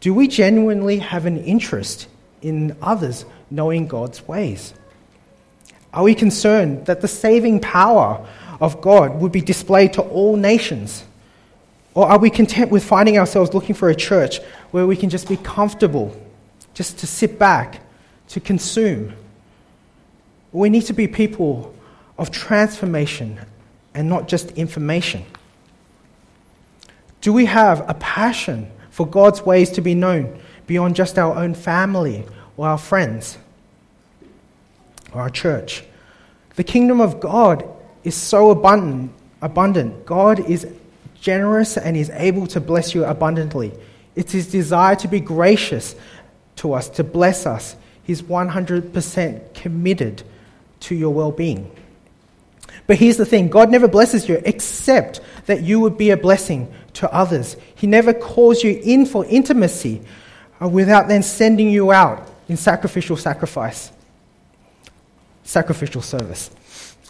do 0.00 0.12
we 0.12 0.26
genuinely 0.26 0.98
have 0.98 1.26
an 1.26 1.44
interest 1.44 2.08
in 2.40 2.76
others 2.82 3.24
knowing 3.50 3.86
God's 3.86 4.26
ways? 4.26 4.74
Are 5.92 6.02
we 6.02 6.14
concerned 6.14 6.86
that 6.86 7.02
the 7.02 7.08
saving 7.08 7.60
power 7.60 8.26
of 8.60 8.80
God 8.80 9.20
would 9.20 9.30
be 9.30 9.42
displayed 9.42 9.92
to 9.92 10.02
all 10.02 10.36
nations? 10.36 11.04
Or 11.94 12.08
are 12.08 12.18
we 12.18 12.30
content 12.30 12.70
with 12.70 12.82
finding 12.82 13.18
ourselves 13.18 13.52
looking 13.52 13.74
for 13.74 13.90
a 13.90 13.94
church 13.94 14.40
where 14.70 14.86
we 14.86 14.96
can 14.96 15.10
just 15.10 15.28
be 15.28 15.36
comfortable, 15.36 16.16
just 16.72 16.98
to 17.00 17.06
sit 17.06 17.38
back, 17.38 17.81
to 18.32 18.40
consume? 18.40 19.14
We 20.52 20.68
need 20.68 20.86
to 20.86 20.92
be 20.92 21.06
people 21.08 21.74
of 22.18 22.30
transformation 22.30 23.38
and 23.94 24.08
not 24.08 24.28
just 24.28 24.50
information. 24.52 25.24
Do 27.20 27.32
we 27.32 27.46
have 27.46 27.88
a 27.88 27.94
passion 27.94 28.70
for 28.90 29.06
God's 29.06 29.42
ways 29.42 29.70
to 29.70 29.80
be 29.80 29.94
known 29.94 30.38
beyond 30.66 30.96
just 30.96 31.18
our 31.18 31.36
own 31.36 31.54
family 31.54 32.24
or 32.56 32.68
our 32.68 32.78
friends 32.78 33.38
or 35.12 35.22
our 35.22 35.30
church? 35.30 35.84
The 36.56 36.64
kingdom 36.64 37.00
of 37.00 37.20
God 37.20 37.64
is 38.04 38.14
so 38.14 38.50
abundant. 38.50 39.12
abundant. 39.40 40.04
God 40.04 40.40
is 40.40 40.66
generous 41.20 41.76
and 41.76 41.96
is 41.96 42.10
able 42.10 42.46
to 42.48 42.60
bless 42.60 42.94
you 42.94 43.04
abundantly. 43.04 43.72
It's 44.16 44.32
his 44.32 44.50
desire 44.50 44.96
to 44.96 45.08
be 45.08 45.20
gracious 45.20 45.94
to 46.56 46.74
us, 46.74 46.88
to 46.90 47.04
bless 47.04 47.46
us. 47.46 47.76
He's 48.04 48.22
100% 48.22 49.54
committed 49.54 50.22
to 50.80 50.94
your 50.94 51.14
well 51.14 51.32
being. 51.32 51.70
But 52.86 52.96
here's 52.96 53.16
the 53.16 53.26
thing 53.26 53.48
God 53.48 53.70
never 53.70 53.88
blesses 53.88 54.28
you 54.28 54.40
except 54.44 55.20
that 55.46 55.62
you 55.62 55.80
would 55.80 55.96
be 55.96 56.10
a 56.10 56.16
blessing 56.16 56.72
to 56.94 57.12
others. 57.12 57.56
He 57.74 57.86
never 57.86 58.12
calls 58.12 58.62
you 58.62 58.80
in 58.82 59.06
for 59.06 59.24
intimacy 59.26 60.02
uh, 60.60 60.68
without 60.68 61.08
then 61.08 61.22
sending 61.22 61.70
you 61.70 61.92
out 61.92 62.28
in 62.48 62.56
sacrificial 62.56 63.16
sacrifice, 63.16 63.92
sacrificial 65.44 66.02
service. 66.02 66.50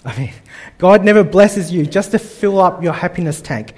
I 0.05 0.19
mean, 0.19 0.33
God 0.79 1.05
never 1.05 1.23
blesses 1.25 1.73
you 1.73 1.87
just 1.87 2.11
to 2.11 2.19
fill 2.19 2.61
up 2.61 2.83
your 2.83 2.93
happiness 2.93 3.41
tank. 3.41 3.75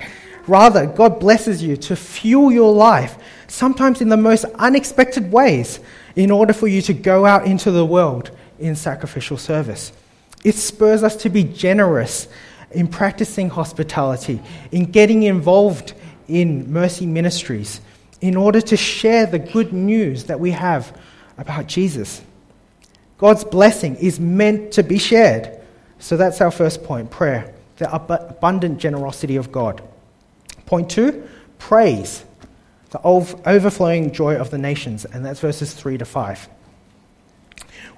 Rather, 0.47 0.87
God 0.87 1.21
blesses 1.21 1.63
you 1.63 1.77
to 1.77 1.97
fuel 1.97 2.53
your 2.53 2.73
life, 2.73 3.17
sometimes 3.47 4.01
in 4.01 4.09
the 4.09 4.17
most 4.17 4.45
unexpected 4.57 5.33
ways, 5.33 5.81
in 6.17 6.31
order 6.31 6.53
for 6.53 6.69
you 6.69 6.81
to 6.83 6.95
go 6.95 7.27
out 7.27 7.47
into 7.47 7.71
the 7.71 7.85
world 7.85 8.31
in 8.59 8.77
sacrificial 8.77 9.37
service. 9.37 9.93
It 10.45 10.55
spurs 10.55 11.03
us 11.03 11.17
to 11.17 11.31
be 11.31 11.45
generous 11.45 12.29
in 12.71 12.89
practicing 12.89 13.51
hospitality, 13.51 14.41
in 14.73 14.87
getting 14.87 15.23
involved 15.23 15.95
in 16.29 16.73
mercy 16.73 17.07
ministries, 17.07 17.81
in 18.21 18.37
order 18.37 18.61
to 18.61 18.77
share 18.77 19.27
the 19.27 19.39
good 19.39 19.73
news 19.73 20.25
that 20.25 20.39
we 20.39 20.51
have 20.51 20.99
about 21.39 21.67
Jesus. 21.67 22.23
God's 23.19 23.45
blessing 23.45 23.97
is 23.97 24.19
meant 24.21 24.73
to 24.73 24.83
be 24.83 24.99
shared. 24.99 25.61
So 25.99 26.17
that's 26.17 26.41
our 26.41 26.51
first 26.51 26.85
point 26.85 27.11
prayer, 27.11 27.55
the 27.77 27.93
abundant 27.95 28.79
generosity 28.79 29.37
of 29.37 29.51
God. 29.51 29.83
Point 30.67 30.91
two, 30.91 31.29
praise, 31.59 32.25
the 32.95 33.03
overflowing 33.03 34.13
joy 34.13 34.37
of 34.37 34.51
the 34.51 34.59
nations, 34.59 35.05
and 35.05 35.27
that's 35.27 35.41
verses 35.41 35.75
3 35.75 35.99
to 35.99 36.05
5. 36.05 36.49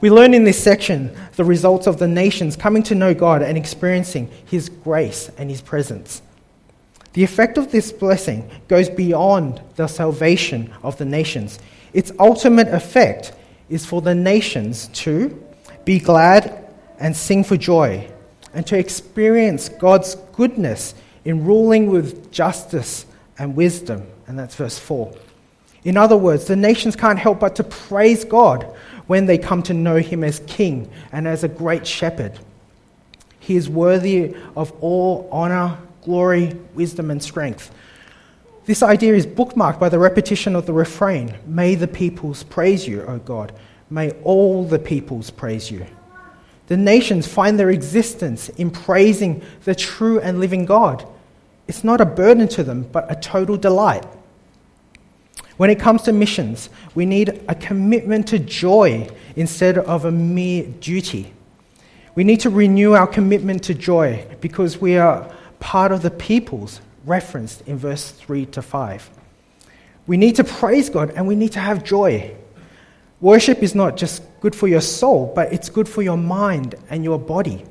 We 0.00 0.08
learn 0.08 0.32
in 0.32 0.44
this 0.44 0.62
section 0.62 1.14
the 1.36 1.44
results 1.44 1.86
of 1.86 1.98
the 1.98 2.08
nations 2.08 2.56
coming 2.56 2.82
to 2.84 2.94
know 2.94 3.12
God 3.12 3.42
and 3.42 3.58
experiencing 3.58 4.30
His 4.46 4.70
grace 4.70 5.30
and 5.36 5.50
His 5.50 5.60
presence. 5.60 6.22
The 7.12 7.22
effect 7.22 7.58
of 7.58 7.70
this 7.70 7.92
blessing 7.92 8.50
goes 8.68 8.88
beyond 8.88 9.60
the 9.74 9.86
salvation 9.86 10.72
of 10.82 10.96
the 10.96 11.04
nations. 11.04 11.58
Its 11.92 12.10
ultimate 12.18 12.68
effect 12.68 13.34
is 13.68 13.84
for 13.84 14.00
the 14.00 14.14
nations 14.14 14.88
to 14.88 15.44
be 15.84 15.98
glad 15.98 16.72
and 16.98 17.14
sing 17.14 17.44
for 17.44 17.58
joy, 17.58 18.10
and 18.54 18.66
to 18.66 18.78
experience 18.78 19.68
God's 19.68 20.14
goodness 20.32 20.94
in 21.26 21.44
ruling 21.44 21.90
with 21.90 22.32
justice 22.32 23.04
and 23.38 23.54
wisdom. 23.54 24.06
And 24.26 24.38
that's 24.38 24.54
verse 24.54 24.78
4. 24.78 25.12
In 25.84 25.96
other 25.96 26.16
words, 26.16 26.46
the 26.46 26.56
nations 26.56 26.96
can't 26.96 27.18
help 27.18 27.40
but 27.40 27.54
to 27.56 27.64
praise 27.64 28.24
God 28.24 28.64
when 29.06 29.26
they 29.26 29.38
come 29.38 29.62
to 29.64 29.74
know 29.74 29.96
him 29.96 30.24
as 30.24 30.40
king 30.46 30.90
and 31.12 31.28
as 31.28 31.44
a 31.44 31.48
great 31.48 31.86
shepherd. 31.86 32.38
He 33.38 33.54
is 33.54 33.68
worthy 33.68 34.34
of 34.56 34.72
all 34.80 35.28
honor, 35.30 35.78
glory, 36.02 36.54
wisdom, 36.74 37.12
and 37.12 37.22
strength. 37.22 37.70
This 38.64 38.82
idea 38.82 39.14
is 39.14 39.26
bookmarked 39.26 39.78
by 39.78 39.88
the 39.88 40.00
repetition 40.00 40.56
of 40.56 40.66
the 40.66 40.72
refrain 40.72 41.32
May 41.46 41.76
the 41.76 41.86
peoples 41.86 42.42
praise 42.42 42.88
you, 42.88 43.02
O 43.02 43.18
God. 43.18 43.52
May 43.88 44.10
all 44.24 44.64
the 44.64 44.80
peoples 44.80 45.30
praise 45.30 45.70
you. 45.70 45.86
The 46.66 46.76
nations 46.76 47.28
find 47.28 47.56
their 47.56 47.70
existence 47.70 48.48
in 48.48 48.72
praising 48.72 49.42
the 49.64 49.76
true 49.76 50.18
and 50.18 50.40
living 50.40 50.64
God. 50.66 51.06
It's 51.68 51.84
not 51.84 52.00
a 52.00 52.06
burden 52.06 52.48
to 52.48 52.64
them, 52.64 52.82
but 52.90 53.08
a 53.08 53.14
total 53.14 53.56
delight. 53.56 54.04
When 55.56 55.70
it 55.70 55.80
comes 55.80 56.02
to 56.02 56.12
missions, 56.12 56.68
we 56.94 57.06
need 57.06 57.42
a 57.48 57.54
commitment 57.54 58.28
to 58.28 58.38
joy 58.38 59.08
instead 59.36 59.78
of 59.78 60.04
a 60.04 60.10
mere 60.10 60.64
duty. 60.64 61.32
We 62.14 62.24
need 62.24 62.40
to 62.40 62.50
renew 62.50 62.92
our 62.92 63.06
commitment 63.06 63.64
to 63.64 63.74
joy 63.74 64.26
because 64.40 64.80
we 64.80 64.96
are 64.96 65.30
part 65.60 65.92
of 65.92 66.02
the 66.02 66.10
peoples 66.10 66.80
referenced 67.04 67.62
in 67.62 67.78
verse 67.78 68.10
3 68.10 68.46
to 68.46 68.62
5. 68.62 69.10
We 70.06 70.16
need 70.16 70.36
to 70.36 70.44
praise 70.44 70.90
God 70.90 71.10
and 71.10 71.26
we 71.26 71.34
need 71.34 71.52
to 71.52 71.60
have 71.60 71.84
joy. 71.84 72.34
Worship 73.20 73.62
is 73.62 73.74
not 73.74 73.96
just 73.96 74.22
good 74.40 74.54
for 74.54 74.68
your 74.68 74.80
soul, 74.80 75.32
but 75.34 75.52
it's 75.52 75.68
good 75.68 75.88
for 75.88 76.02
your 76.02 76.18
mind 76.18 76.74
and 76.90 77.02
your 77.02 77.18
body. 77.18 77.64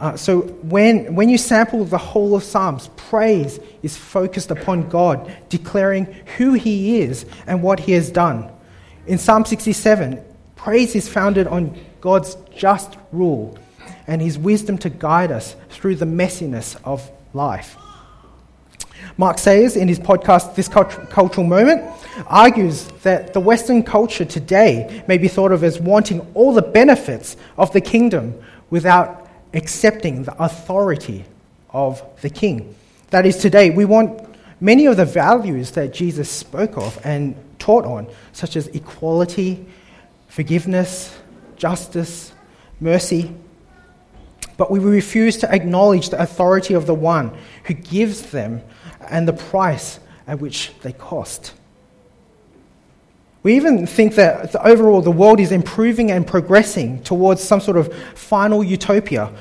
Uh, 0.00 0.16
so 0.16 0.40
when, 0.40 1.14
when 1.14 1.28
you 1.28 1.36
sample 1.36 1.84
the 1.84 1.98
whole 1.98 2.34
of 2.34 2.42
Psalms, 2.42 2.88
praise 2.96 3.60
is 3.82 3.98
focused 3.98 4.50
upon 4.50 4.88
God, 4.88 5.30
declaring 5.50 6.06
who 6.38 6.54
He 6.54 7.02
is 7.02 7.26
and 7.46 7.62
what 7.62 7.80
He 7.80 7.92
has 7.92 8.10
done. 8.10 8.50
In 9.06 9.18
Psalm 9.18 9.44
67, 9.44 10.24
praise 10.56 10.94
is 10.94 11.06
founded 11.06 11.46
on 11.46 11.78
God's 12.00 12.36
just 12.56 12.96
rule 13.12 13.58
and 14.06 14.22
His 14.22 14.38
wisdom 14.38 14.78
to 14.78 14.88
guide 14.88 15.30
us 15.30 15.54
through 15.68 15.96
the 15.96 16.06
messiness 16.06 16.80
of 16.82 17.10
life. 17.34 17.76
Mark 19.16 19.38
Sayers, 19.38 19.76
in 19.76 19.88
his 19.88 19.98
podcast, 19.98 20.54
This 20.54 20.68
Cultural 20.68 21.46
Moment, 21.46 21.82
argues 22.26 22.86
that 23.02 23.32
the 23.32 23.40
Western 23.40 23.82
culture 23.82 24.24
today 24.24 25.02
may 25.08 25.18
be 25.18 25.28
thought 25.28 25.52
of 25.52 25.64
as 25.64 25.80
wanting 25.80 26.20
all 26.34 26.52
the 26.52 26.62
benefits 26.62 27.36
of 27.56 27.72
the 27.72 27.80
kingdom 27.80 28.34
without 28.68 29.29
accepting 29.54 30.24
the 30.24 30.42
authority 30.42 31.24
of 31.70 32.02
the 32.20 32.30
king. 32.30 32.74
That 33.10 33.26
is, 33.26 33.36
today 33.36 33.70
we 33.70 33.84
want 33.84 34.28
many 34.60 34.86
of 34.86 34.96
the 34.96 35.04
values 35.04 35.72
that 35.72 35.92
Jesus 35.92 36.30
spoke 36.30 36.76
of 36.76 37.00
and 37.04 37.34
taught 37.58 37.84
on, 37.84 38.08
such 38.32 38.56
as 38.56 38.68
equality, 38.68 39.66
forgiveness, 40.28 41.16
justice, 41.56 42.32
mercy. 42.80 43.34
But 44.56 44.70
we 44.70 44.78
refuse 44.78 45.36
to 45.38 45.52
acknowledge 45.52 46.10
the 46.10 46.20
authority 46.20 46.74
of 46.74 46.86
the 46.86 46.94
one 46.94 47.36
who 47.64 47.74
gives 47.74 48.30
them 48.30 48.62
and 49.08 49.26
the 49.26 49.32
price 49.32 50.00
at 50.26 50.40
which 50.40 50.72
they 50.82 50.92
cost. 50.92 51.54
We 53.42 53.56
even 53.56 53.86
think 53.86 54.14
that 54.16 54.54
overall 54.56 55.00
the 55.00 55.10
world 55.10 55.40
is 55.40 55.50
improving 55.50 56.10
and 56.10 56.26
progressing 56.26 57.02
towards 57.02 57.42
some 57.42 57.60
sort 57.60 57.76
of 57.78 57.92
final 58.14 58.62
utopia 58.62 59.32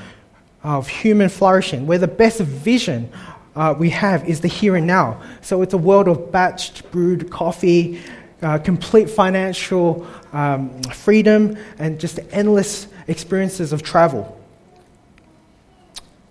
of 0.63 0.87
human 0.87 1.29
flourishing, 1.29 1.85
where 1.85 1.97
the 1.97 2.07
best 2.07 2.39
vision 2.39 3.11
uh, 3.55 3.75
we 3.77 3.89
have 3.89 4.27
is 4.27 4.39
the 4.39 4.47
here 4.47 4.77
and 4.77 4.87
now. 4.87 5.21
So 5.41 5.61
it's 5.61 5.73
a 5.73 5.77
world 5.77 6.07
of 6.07 6.17
batched 6.31 6.89
brewed 6.91 7.29
coffee, 7.29 8.01
uh, 8.41 8.57
complete 8.59 9.09
financial 9.09 10.07
um, 10.31 10.81
freedom, 10.83 11.57
and 11.77 11.99
just 11.99 12.19
endless 12.31 12.87
experiences 13.07 13.73
of 13.73 13.83
travel. 13.83 14.39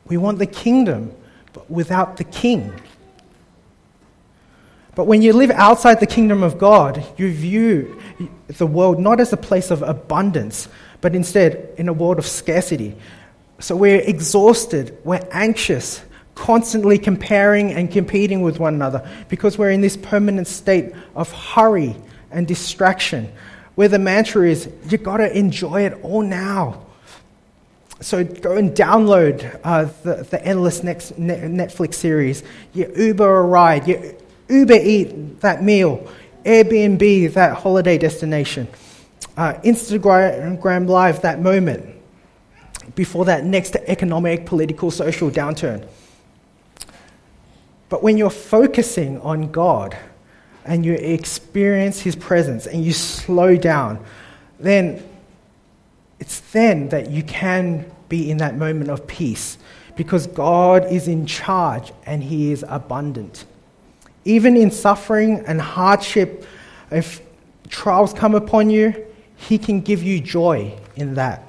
We 0.07 0.17
want 0.17 0.39
the 0.39 0.47
kingdom, 0.47 1.13
but 1.53 1.71
without 1.71 2.17
the 2.17 2.25
king. 2.25 2.73
But 4.99 5.07
when 5.07 5.23
you 5.23 5.33
live 5.33 5.53
outside 5.53 6.01
the 6.01 6.09
kingdom 6.09 6.43
of 6.43 6.59
God, 6.59 7.07
you 7.17 7.33
view 7.33 8.01
the 8.49 8.67
world 8.67 8.99
not 8.99 9.21
as 9.21 9.33
a 9.33 9.37
place 9.37 9.71
of 9.71 9.83
abundance, 9.83 10.69
but 11.01 11.15
instead 11.15 11.73
in 11.77 11.89
a 11.89 11.93
world 11.93 12.19
of 12.19 12.27
scarcity. 12.27 12.97
So 13.61 13.77
we're 13.77 14.01
exhausted, 14.01 14.99
we're 15.05 15.25
anxious, 15.31 16.03
constantly 16.35 16.99
comparing 16.99 17.71
and 17.75 17.93
competing 17.93 18.41
with 18.41 18.59
one 18.59 18.75
another 18.75 19.09
because 19.29 19.57
we're 19.57 19.71
in 19.71 19.83
this 19.83 19.97
permanent 19.97 20.49
state 20.49 20.93
of 21.15 21.31
hurry 21.31 21.95
and 22.33 22.45
distraction 22.49 23.31
where 23.77 23.87
the 23.87 24.01
mantra 24.01 24.49
is 24.49 24.69
you 24.89 24.99
got 24.99 25.19
to 25.19 25.39
enjoy 25.39 25.83
it 25.83 25.97
all 26.03 26.23
now. 26.23 26.85
So 28.01 28.25
go 28.25 28.57
and 28.57 28.73
download 28.73 29.61
uh, 29.63 29.85
the, 30.03 30.25
the 30.25 30.45
endless 30.45 30.83
next 30.83 31.13
Netflix 31.21 31.95
series. 31.95 32.43
You 32.73 32.93
Uber 32.97 33.39
a 33.39 33.43
ride, 33.45 33.87
Uber 34.49 34.75
eat 34.75 35.41
that 35.41 35.63
meal, 35.63 36.11
Airbnb 36.45 37.33
that 37.35 37.59
holiday 37.59 37.99
destination, 37.99 38.69
uh, 39.37 39.55
Instagram 39.65 40.89
Live 40.89 41.23
that 41.23 41.41
moment 41.41 41.95
before 42.95 43.25
that 43.27 43.45
next 43.45 43.77
economic, 43.77 44.47
political, 44.47 44.91
social 44.91 45.31
downturn. 45.31 45.87
But 47.89 48.03
when 48.03 48.17
you're 48.17 48.31
focusing 48.31 49.21
on 49.21 49.51
God 49.51 49.97
and 50.65 50.85
you 50.85 50.95
experience 50.95 52.01
His 52.01 52.17
presence 52.17 52.67
and 52.67 52.85
you 52.85 52.93
slow 52.93 53.57
down, 53.57 54.05
then 54.59 55.03
it's 56.19 56.41
then 56.53 56.89
that 56.89 57.11
you 57.11 57.23
can 57.23 57.91
be 58.09 58.31
in 58.31 58.39
that 58.39 58.57
moment 58.57 58.91
of 58.91 59.07
peace 59.07 59.59
because 59.97 60.27
God 60.27 60.91
is 60.91 61.09
in 61.09 61.27
charge 61.27 61.93
and 62.05 62.23
He 62.23 62.53
is 62.53 62.65
abundant. 62.69 63.45
Even 64.25 64.57
in 64.57 64.71
suffering 64.71 65.45
and 65.47 65.61
hardship, 65.61 66.45
if 66.91 67.21
trials 67.69 68.13
come 68.13 68.35
upon 68.35 68.71
you, 68.71 69.07
He 69.37 69.59
can 69.59 69.81
give 69.81 70.03
you 70.03 70.21
joy 70.21 70.77
in 70.97 71.15
that. 71.15 71.45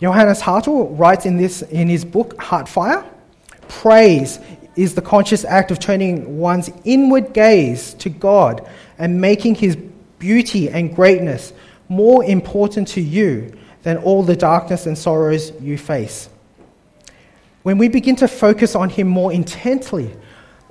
Johannes 0.00 0.40
Hartl 0.40 0.96
writes 0.96 1.26
in, 1.26 1.36
this, 1.36 1.62
in 1.62 1.88
his 1.88 2.04
book, 2.04 2.36
Heartfire 2.36 3.04
Praise 3.66 4.38
is 4.76 4.94
the 4.94 5.02
conscious 5.02 5.44
act 5.44 5.70
of 5.70 5.78
turning 5.78 6.38
one's 6.38 6.70
inward 6.84 7.32
gaze 7.34 7.94
to 7.94 8.08
God 8.08 8.66
and 8.98 9.20
making 9.20 9.56
his 9.56 9.76
beauty 10.18 10.70
and 10.70 10.94
greatness 10.94 11.52
more 11.88 12.24
important 12.24 12.88
to 12.88 13.00
you 13.00 13.52
than 13.82 13.96
all 13.98 14.22
the 14.22 14.36
darkness 14.36 14.86
and 14.86 14.96
sorrows 14.96 15.52
you 15.60 15.76
face. 15.76 16.28
When 17.62 17.76
we 17.76 17.88
begin 17.88 18.16
to 18.16 18.28
focus 18.28 18.74
on 18.74 18.88
him 18.88 19.08
more 19.08 19.32
intently, 19.32 20.14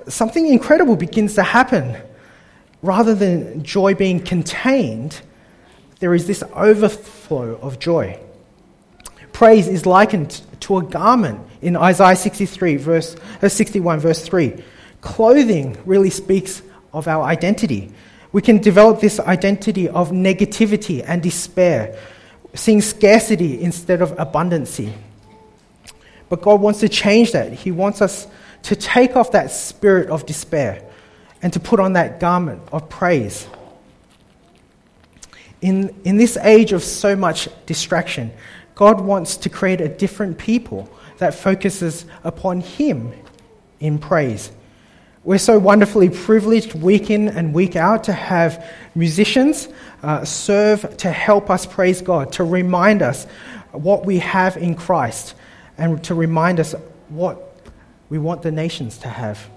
something 0.08 0.46
incredible 0.46 0.96
begins 0.96 1.34
to 1.34 1.42
happen. 1.42 1.96
Rather 2.82 3.14
than 3.14 3.62
joy 3.64 3.94
being 3.94 4.20
contained, 4.20 5.20
there 6.00 6.14
is 6.14 6.26
this 6.26 6.42
overflow 6.54 7.58
of 7.60 7.78
joy. 7.78 8.18
Praise 9.32 9.68
is 9.68 9.86
likened 9.86 10.42
to 10.60 10.78
a 10.78 10.82
garment 10.82 11.40
in 11.60 11.76
Isaiah 11.76 12.16
63, 12.16 12.76
verse, 12.76 13.16
uh, 13.42 13.48
61, 13.48 14.00
verse 14.00 14.24
3. 14.24 14.62
Clothing 15.00 15.76
really 15.84 16.10
speaks 16.10 16.62
of 16.92 17.08
our 17.08 17.24
identity. 17.24 17.92
We 18.32 18.42
can 18.42 18.58
develop 18.58 19.00
this 19.00 19.20
identity 19.20 19.88
of 19.88 20.10
negativity 20.10 21.04
and 21.06 21.22
despair, 21.22 21.98
seeing 22.54 22.80
scarcity 22.80 23.60
instead 23.60 24.02
of 24.02 24.12
abundancy. 24.16 24.92
But 26.28 26.42
God 26.42 26.60
wants 26.60 26.80
to 26.80 26.88
change 26.88 27.32
that. 27.32 27.52
He 27.52 27.70
wants 27.70 28.02
us 28.02 28.26
to 28.62 28.76
take 28.76 29.16
off 29.16 29.32
that 29.32 29.50
spirit 29.50 30.10
of 30.10 30.26
despair 30.26 30.82
and 31.42 31.52
to 31.52 31.60
put 31.60 31.80
on 31.80 31.94
that 31.94 32.20
garment 32.20 32.60
of 32.72 32.88
praise. 32.88 33.46
In, 35.60 35.94
in 36.04 36.16
this 36.16 36.36
age 36.36 36.72
of 36.72 36.82
so 36.82 37.16
much 37.16 37.48
distraction, 37.66 38.32
God 38.74 39.00
wants 39.00 39.36
to 39.38 39.48
create 39.48 39.80
a 39.80 39.88
different 39.88 40.38
people 40.38 40.88
that 41.18 41.34
focuses 41.34 42.06
upon 42.22 42.60
Him 42.60 43.12
in 43.80 43.98
praise. 43.98 44.52
We're 45.24 45.38
so 45.38 45.58
wonderfully 45.58 46.10
privileged 46.10 46.74
week 46.74 47.10
in 47.10 47.28
and 47.28 47.52
week 47.52 47.76
out 47.76 48.04
to 48.04 48.12
have 48.12 48.64
musicians 48.94 49.68
uh, 50.02 50.24
serve 50.24 50.96
to 50.98 51.10
help 51.10 51.50
us 51.50 51.66
praise 51.66 52.00
God, 52.00 52.32
to 52.34 52.44
remind 52.44 53.02
us 53.02 53.24
what 53.72 54.06
we 54.06 54.20
have 54.20 54.56
in 54.56 54.74
Christ, 54.74 55.34
and 55.76 56.02
to 56.04 56.14
remind 56.14 56.60
us 56.60 56.74
what 57.08 57.47
we 58.08 58.18
want 58.18 58.42
the 58.42 58.52
nations 58.52 58.98
to 58.98 59.08
have. 59.08 59.48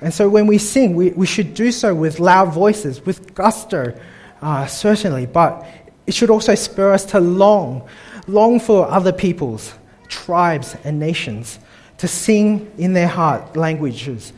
And 0.00 0.14
so 0.14 0.28
when 0.28 0.46
we 0.46 0.58
sing, 0.58 0.94
we, 0.94 1.10
we 1.10 1.26
should 1.26 1.54
do 1.54 1.72
so 1.72 1.94
with 1.94 2.20
loud 2.20 2.52
voices, 2.52 3.04
with 3.04 3.34
gusto, 3.34 3.98
uh, 4.40 4.66
certainly, 4.66 5.26
but 5.26 5.66
it 6.06 6.14
should 6.14 6.30
also 6.30 6.54
spur 6.54 6.92
us 6.92 7.04
to 7.06 7.20
long 7.20 7.88
long 8.28 8.60
for 8.60 8.86
other 8.88 9.12
peoples, 9.12 9.74
tribes, 10.08 10.76
and 10.84 11.00
nations 11.00 11.58
to 11.96 12.06
sing 12.06 12.70
in 12.78 12.92
their 12.92 13.08
heart 13.08 13.56
languages 13.56 14.32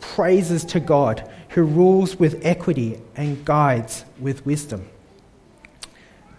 praises 0.00 0.64
to 0.64 0.80
God 0.80 1.30
who 1.50 1.62
rules 1.62 2.16
with 2.16 2.44
equity 2.44 3.00
and 3.14 3.44
guides 3.44 4.04
with 4.18 4.44
wisdom. 4.44 4.88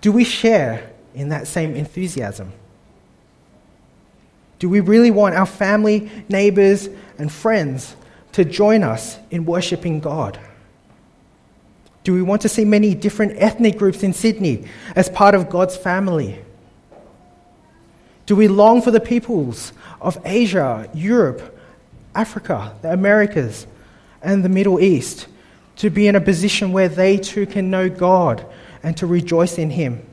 Do 0.01 0.11
we 0.11 0.25
share 0.25 0.91
in 1.13 1.29
that 1.29 1.47
same 1.47 1.75
enthusiasm? 1.75 2.51
Do 4.59 4.69
we 4.69 4.79
really 4.79 5.11
want 5.11 5.35
our 5.35 5.45
family, 5.45 6.09
neighbors, 6.29 6.89
and 7.17 7.31
friends 7.31 7.95
to 8.33 8.45
join 8.45 8.83
us 8.83 9.17
in 9.31 9.45
worshipping 9.45 9.99
God? 9.99 10.39
Do 12.03 12.13
we 12.13 12.21
want 12.21 12.43
to 12.43 12.49
see 12.49 12.65
many 12.65 12.93
different 12.93 13.33
ethnic 13.37 13.77
groups 13.77 14.03
in 14.03 14.13
Sydney 14.13 14.65
as 14.95 15.09
part 15.09 15.35
of 15.35 15.49
God's 15.49 15.75
family? 15.75 16.39
Do 18.25 18.35
we 18.35 18.47
long 18.47 18.81
for 18.81 18.91
the 18.91 18.99
peoples 18.99 19.73
of 20.01 20.17
Asia, 20.23 20.89
Europe, 20.93 21.57
Africa, 22.13 22.75
the 22.81 22.91
Americas, 22.91 23.67
and 24.21 24.43
the 24.43 24.49
Middle 24.49 24.79
East 24.79 25.27
to 25.77 25.89
be 25.89 26.07
in 26.07 26.15
a 26.15 26.21
position 26.21 26.71
where 26.71 26.89
they 26.89 27.17
too 27.17 27.45
can 27.45 27.69
know 27.69 27.89
God 27.89 28.45
and 28.83 28.95
to 28.97 29.05
rejoice 29.05 29.57
in 29.57 29.71
Him? 29.71 30.05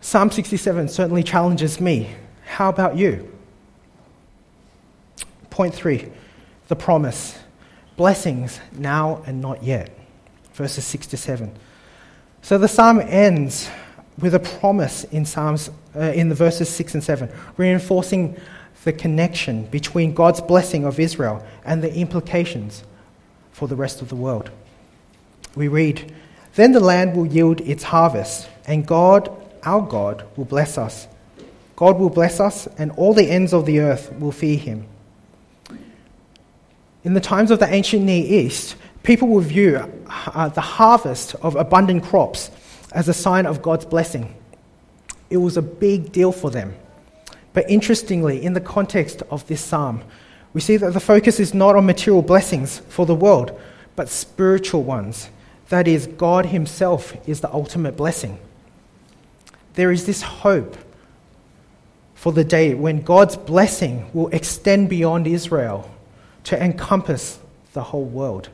Psalm 0.00 0.30
67 0.30 0.88
certainly 0.88 1.22
challenges 1.22 1.80
me. 1.80 2.10
How 2.46 2.68
about 2.68 2.96
you? 2.96 3.30
Point 5.50 5.74
three 5.74 6.10
the 6.68 6.76
promise 6.76 7.38
blessings 7.96 8.60
now 8.72 9.22
and 9.26 9.42
not 9.42 9.62
yet. 9.62 9.90
Verses 10.54 10.86
6 10.86 11.08
to 11.08 11.16
7. 11.18 11.52
So 12.40 12.56
the 12.56 12.68
psalm 12.68 13.00
ends 13.00 13.68
with 14.18 14.34
a 14.34 14.40
promise 14.40 15.04
in 15.04 15.26
Psalms 15.26 15.70
uh, 15.94 16.00
in 16.14 16.28
the 16.28 16.34
verses 16.34 16.68
6 16.70 16.94
and 16.94 17.04
7, 17.04 17.30
reinforcing 17.56 18.40
the 18.84 18.92
connection 18.92 19.64
between 19.66 20.14
God's 20.14 20.40
blessing 20.40 20.84
of 20.84 20.98
Israel 20.98 21.44
and 21.64 21.82
the 21.82 21.94
implications 21.94 22.84
for 23.52 23.68
the 23.68 23.76
rest 23.76 24.00
of 24.00 24.08
the 24.08 24.16
world. 24.16 24.50
We 25.54 25.68
read, 25.68 26.14
Then 26.54 26.72
the 26.72 26.80
land 26.80 27.14
will 27.14 27.26
yield 27.26 27.60
its 27.60 27.82
harvest, 27.82 28.48
and 28.66 28.86
God, 28.86 29.30
our 29.64 29.82
God, 29.82 30.24
will 30.36 30.44
bless 30.44 30.78
us. 30.78 31.06
God 31.76 31.98
will 31.98 32.10
bless 32.10 32.40
us, 32.40 32.66
and 32.78 32.90
all 32.92 33.14
the 33.14 33.30
ends 33.30 33.52
of 33.52 33.66
the 33.66 33.80
earth 33.80 34.12
will 34.18 34.32
fear 34.32 34.58
him. 34.58 34.86
In 37.04 37.14
the 37.14 37.20
times 37.20 37.50
of 37.50 37.58
the 37.58 37.72
ancient 37.72 38.02
Near 38.04 38.24
East, 38.42 38.76
people 39.02 39.28
would 39.28 39.44
view 39.44 39.76
uh, 40.06 40.48
the 40.48 40.60
harvest 40.60 41.34
of 41.36 41.56
abundant 41.56 42.04
crops 42.04 42.50
as 42.92 43.08
a 43.08 43.14
sign 43.14 43.46
of 43.46 43.62
God's 43.62 43.86
blessing. 43.86 44.34
It 45.30 45.38
was 45.38 45.56
a 45.56 45.62
big 45.62 46.12
deal 46.12 46.32
for 46.32 46.50
them. 46.50 46.74
But 47.52 47.70
interestingly, 47.70 48.44
in 48.44 48.52
the 48.52 48.60
context 48.60 49.22
of 49.30 49.46
this 49.46 49.60
psalm, 49.60 50.02
we 50.52 50.60
see 50.60 50.76
that 50.76 50.92
the 50.92 51.00
focus 51.00 51.40
is 51.40 51.54
not 51.54 51.76
on 51.76 51.86
material 51.86 52.22
blessings 52.22 52.80
for 52.88 53.06
the 53.06 53.14
world, 53.14 53.58
but 53.96 54.08
spiritual 54.08 54.82
ones 54.82 55.30
that 55.70 55.86
is, 55.86 56.06
God 56.06 56.46
Himself 56.46 57.16
is 57.28 57.40
the 57.40 57.52
ultimate 57.52 57.96
blessing. 57.96 58.38
There 59.74 59.92
is 59.92 60.06
this 60.06 60.22
hope 60.22 60.76
for 62.14 62.32
the 62.32 62.44
day 62.44 62.74
when 62.74 63.00
God's 63.00 63.36
blessing 63.36 64.10
will 64.12 64.28
extend 64.28 64.90
beyond 64.90 65.26
Israel 65.26 65.90
to 66.44 66.62
encompass 66.62 67.38
the 67.72 67.82
whole 67.82 68.04
world. 68.04 68.48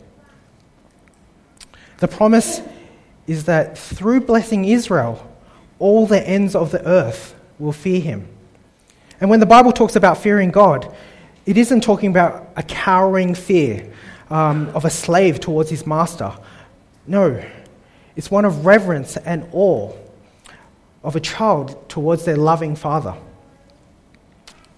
The 1.98 2.08
promise 2.08 2.60
is 3.26 3.44
that 3.44 3.76
through 3.76 4.20
blessing 4.20 4.66
Israel, 4.66 5.26
all 5.78 6.06
the 6.06 6.26
ends 6.26 6.54
of 6.54 6.70
the 6.70 6.86
earth 6.86 7.34
will 7.58 7.72
fear 7.72 8.00
him. 8.00 8.28
And 9.20 9.30
when 9.30 9.40
the 9.40 9.46
Bible 9.46 9.72
talks 9.72 9.96
about 9.96 10.18
fearing 10.18 10.50
God, 10.50 10.94
it 11.46 11.56
isn't 11.56 11.82
talking 11.82 12.10
about 12.10 12.50
a 12.56 12.62
cowering 12.62 13.34
fear 13.34 13.90
um, 14.30 14.68
of 14.74 14.84
a 14.84 14.90
slave 14.90 15.40
towards 15.40 15.70
his 15.70 15.86
master. 15.86 16.32
No, 17.06 17.42
it's 18.14 18.30
one 18.30 18.44
of 18.44 18.66
reverence 18.66 19.16
and 19.16 19.48
awe 19.52 19.92
of 21.06 21.14
a 21.14 21.20
child 21.20 21.88
towards 21.88 22.24
their 22.24 22.36
loving 22.36 22.74
father. 22.74 23.14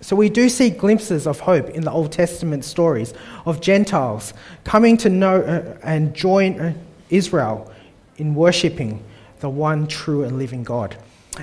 So 0.03 0.15
we 0.15 0.29
do 0.29 0.51
see 0.51 0.69
glimpses 0.69 1.27
of 1.27 1.41
hope 1.41 1.71
in 1.71 1.83
the 1.83 1.91
Old 1.91 2.13
Testament 2.13 2.67
stories 2.67 3.15
of 3.47 3.63
Gentiles 3.63 4.35
coming 4.63 4.99
to 4.99 5.09
know 5.09 5.41
uh, 5.41 5.79
and 5.83 6.15
join 6.15 6.61
uh, 6.61 6.75
Israel 7.09 7.73
in 8.19 8.35
worshipping 8.35 9.03
the 9.41 9.49
one 9.49 9.87
true 9.87 10.23
and 10.23 10.39
living 10.39 10.63
God. 10.63 10.97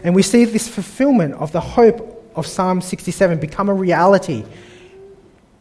And 0.03 0.13
we 0.13 0.21
see 0.21 0.45
this 0.45 0.67
fulfillment 0.67 1.33
of 1.33 1.51
the 1.51 1.61
hope 1.61 2.31
of 2.35 2.45
Psalm 2.45 2.79
67 2.79 3.39
become 3.39 3.69
a 3.69 3.73
reality 3.73 4.45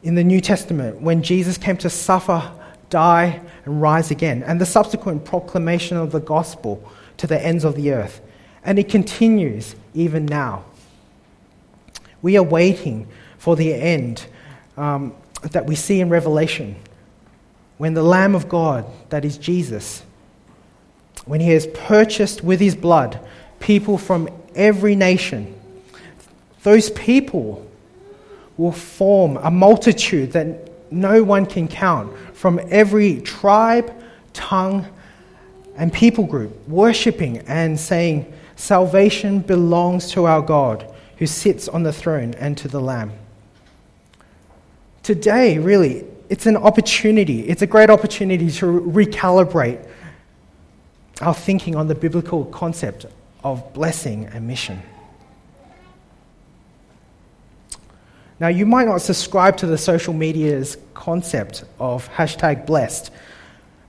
in 0.02 0.16
the 0.16 0.24
New 0.24 0.42
Testament 0.42 1.00
when 1.00 1.22
Jesus 1.22 1.56
came 1.56 1.78
to 1.78 1.88
suffer, 1.88 2.52
die, 2.90 3.40
and 3.64 3.80
rise 3.80 4.10
again, 4.10 4.42
and 4.42 4.60
the 4.60 4.66
subsequent 4.66 5.24
proclamation 5.24 5.96
of 5.96 6.12
the 6.12 6.20
gospel 6.20 6.86
to 7.16 7.26
the 7.26 7.42
ends 7.42 7.64
of 7.64 7.74
the 7.74 7.92
earth. 7.92 8.20
And 8.64 8.78
it 8.78 8.88
continues 8.88 9.76
even 9.94 10.26
now. 10.26 10.64
We 12.22 12.36
are 12.36 12.42
waiting 12.42 13.06
for 13.38 13.56
the 13.56 13.74
end 13.74 14.26
um, 14.76 15.14
that 15.42 15.66
we 15.66 15.74
see 15.74 16.00
in 16.00 16.08
Revelation 16.08 16.76
when 17.76 17.94
the 17.94 18.02
Lamb 18.02 18.34
of 18.34 18.48
God, 18.48 18.86
that 19.10 19.24
is 19.24 19.36
Jesus, 19.36 20.02
when 21.26 21.40
he 21.40 21.50
has 21.50 21.66
purchased 21.66 22.44
with 22.44 22.60
his 22.60 22.74
blood 22.74 23.18
people 23.60 23.98
from 23.98 24.28
every 24.54 24.94
nation, 24.94 25.54
those 26.62 26.90
people 26.90 27.66
will 28.56 28.72
form 28.72 29.36
a 29.38 29.50
multitude 29.50 30.32
that 30.32 30.70
no 30.92 31.24
one 31.24 31.44
can 31.44 31.66
count 31.66 32.12
from 32.34 32.60
every 32.70 33.20
tribe, 33.20 33.92
tongue, 34.32 34.86
and 35.76 35.92
people 35.92 36.24
group, 36.24 36.68
worshipping 36.68 37.38
and 37.48 37.78
saying, 37.78 38.32
Salvation 38.64 39.40
belongs 39.40 40.10
to 40.12 40.24
our 40.24 40.40
God 40.40 40.90
who 41.18 41.26
sits 41.26 41.68
on 41.68 41.82
the 41.82 41.92
throne 41.92 42.32
and 42.38 42.56
to 42.56 42.66
the 42.66 42.80
Lamb. 42.80 43.12
Today, 45.02 45.58
really, 45.58 46.06
it's 46.30 46.46
an 46.46 46.56
opportunity. 46.56 47.40
It's 47.40 47.60
a 47.60 47.66
great 47.66 47.90
opportunity 47.90 48.50
to 48.52 48.64
recalibrate 48.64 49.86
our 51.20 51.34
thinking 51.34 51.76
on 51.76 51.88
the 51.88 51.94
biblical 51.94 52.46
concept 52.46 53.04
of 53.42 53.70
blessing 53.74 54.30
and 54.32 54.46
mission. 54.46 54.80
Now, 58.40 58.48
you 58.48 58.64
might 58.64 58.86
not 58.86 59.02
subscribe 59.02 59.58
to 59.58 59.66
the 59.66 59.76
social 59.76 60.14
media's 60.14 60.78
concept 60.94 61.64
of 61.78 62.08
hashtag 62.14 62.64
blessed, 62.64 63.10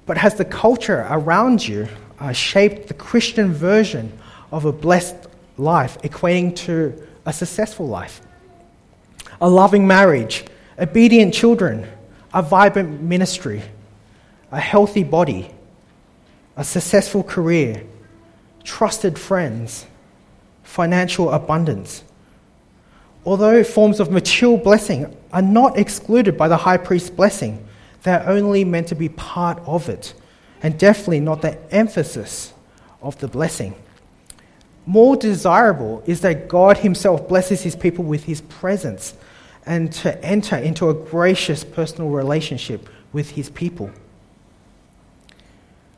but 0.06 0.18
has 0.18 0.36
the 0.36 0.44
culture 0.44 1.08
around 1.10 1.66
you 1.66 1.88
uh, 2.20 2.34
shaped 2.34 2.90
the 2.90 2.94
Christian 2.94 3.54
version 3.54 4.12
of 4.56 4.64
a 4.64 4.72
blessed 4.72 5.18
life, 5.58 6.02
equating 6.02 6.56
to 6.56 7.06
a 7.26 7.34
successful 7.34 7.86
life? 7.86 8.22
A 9.42 9.50
loving 9.50 9.86
marriage, 9.86 10.46
obedient 10.80 11.34
children, 11.34 11.86
a 12.34 12.42
vibrant 12.42 13.02
ministry, 13.02 13.62
a 14.54 14.60
healthy 14.60 15.04
body, 15.04 15.52
a 16.56 16.64
successful 16.64 17.22
career, 17.22 17.84
trusted 18.64 19.20
friends, 19.20 19.86
financial 20.64 21.32
abundance. 21.32 22.06
Although 23.26 23.62
forms 23.62 24.00
of 24.00 24.10
material 24.10 24.58
blessing 24.58 25.14
are 25.34 25.42
not 25.42 25.78
excluded 25.78 26.38
by 26.38 26.48
the 26.48 26.56
high 26.56 26.78
priest's 26.78 27.10
blessing, 27.10 27.68
they're 28.04 28.26
only 28.26 28.64
meant 28.64 28.88
to 28.88 28.96
be 28.96 29.10
part 29.10 29.62
of 29.66 29.90
it, 29.90 30.14
and 30.64 30.80
definitely 30.80 31.20
not 31.20 31.42
the 31.42 31.58
emphasis 31.74 32.54
of 33.02 33.20
the 33.20 33.28
blessing. 33.28 33.76
More 34.86 35.16
desirable 35.16 36.04
is 36.06 36.22
that 36.22 36.48
God 36.48 36.78
Himself 36.78 37.28
blesses 37.28 37.64
His 37.64 37.76
people 37.76 38.04
with 38.04 38.24
His 38.26 38.42
presence 38.42 39.14
and 39.66 39.92
to 39.94 40.24
enter 40.24 40.56
into 40.56 40.90
a 40.90 40.94
gracious 40.94 41.64
personal 41.64 42.10
relationship 42.10 42.88
with 43.12 43.32
His 43.32 43.50
people 43.50 43.92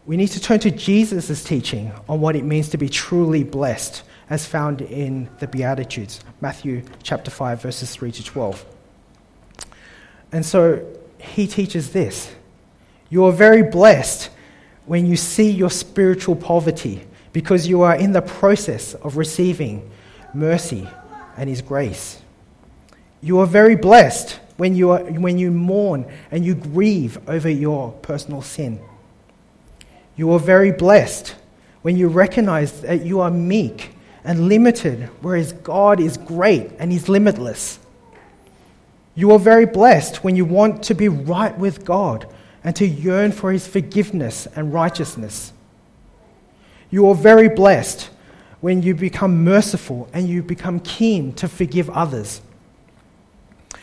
we 0.08 0.16
need 0.16 0.30
to 0.30 0.40
turn 0.40 0.60
to 0.62 0.72
Jesus' 0.72 1.44
teaching 1.44 1.92
on 2.08 2.22
what 2.22 2.38
it 2.38 2.46
means 2.46 2.70
to 2.70 2.78
be 2.78 2.88
truly 2.88 3.44
blessed, 3.44 4.04
as 4.30 4.46
found 4.46 4.82
in 4.82 5.30
the 5.40 5.48
Beatitudes, 5.48 6.22
Matthew 6.40 6.84
chapter 7.04 7.30
5, 7.30 7.62
verses 7.62 7.94
3 7.94 8.14
to 8.14 8.24
12. 8.24 8.66
And 10.32 10.46
so 10.46 10.86
he 11.20 11.46
teaches 11.46 11.92
this 11.92 12.34
You 13.10 13.26
are 13.26 13.34
very 13.34 13.64
blessed 13.64 14.30
when 14.86 15.06
you 15.06 15.18
see 15.18 15.52
your 15.52 15.70
spiritual 15.70 16.38
poverty, 16.38 17.04
because 17.38 17.68
you 17.68 17.82
are 17.84 17.96
in 17.96 18.12
the 18.12 18.22
process 18.22 18.94
of 18.96 19.18
receiving 19.18 19.90
mercy 20.34 20.88
and 21.38 21.48
his 21.48 21.62
grace. 21.62 22.22
You 23.22 23.40
are 23.40 23.48
very 23.48 23.76
blessed 23.76 24.40
when 24.58 24.76
you, 24.76 24.90
are, 24.90 25.04
when 25.04 25.38
you 25.38 25.52
mourn 25.52 26.06
and 26.32 26.44
you 26.44 26.56
grieve 26.56 27.18
over 27.30 27.50
your 27.50 27.92
personal 28.02 28.42
sin 28.42 28.80
you 30.18 30.32
are 30.32 30.40
very 30.40 30.72
blessed 30.72 31.36
when 31.84 31.96
you 31.96 32.08
recognize 32.10 32.82
that 32.82 33.06
you 33.06 33.22
are 33.22 33.30
meek 33.30 33.92
and 34.24 34.50
limited, 34.50 35.04
whereas 35.22 35.54
God 35.54 36.02
is 36.02 36.18
great 36.18 36.72
and 36.80 36.92
He's 36.92 37.08
limitless. 37.08 37.80
You 39.16 39.32
are 39.32 39.40
very 39.40 39.66
blessed 39.66 40.24
when 40.24 40.36
you 40.36 40.44
want 40.44 40.84
to 40.84 40.96
be 40.96 41.08
right 41.08 41.58
with 41.58 41.86
God 41.86 42.28
and 42.64 42.76
to 42.76 42.86
yearn 42.86 43.32
for 43.32 43.52
His 43.52 43.68
forgiveness 43.68 44.48
and 44.56 44.74
righteousness. 44.74 45.54
You 46.90 47.10
are 47.10 47.16
very 47.16 47.50
blessed 47.50 48.10
when 48.62 48.82
you 48.82 48.96
become 48.96 49.44
merciful 49.44 50.10
and 50.14 50.28
you 50.28 50.42
become 50.42 50.80
keen 50.80 51.34
to 51.34 51.48
forgive 51.48 51.90
others. 51.90 52.42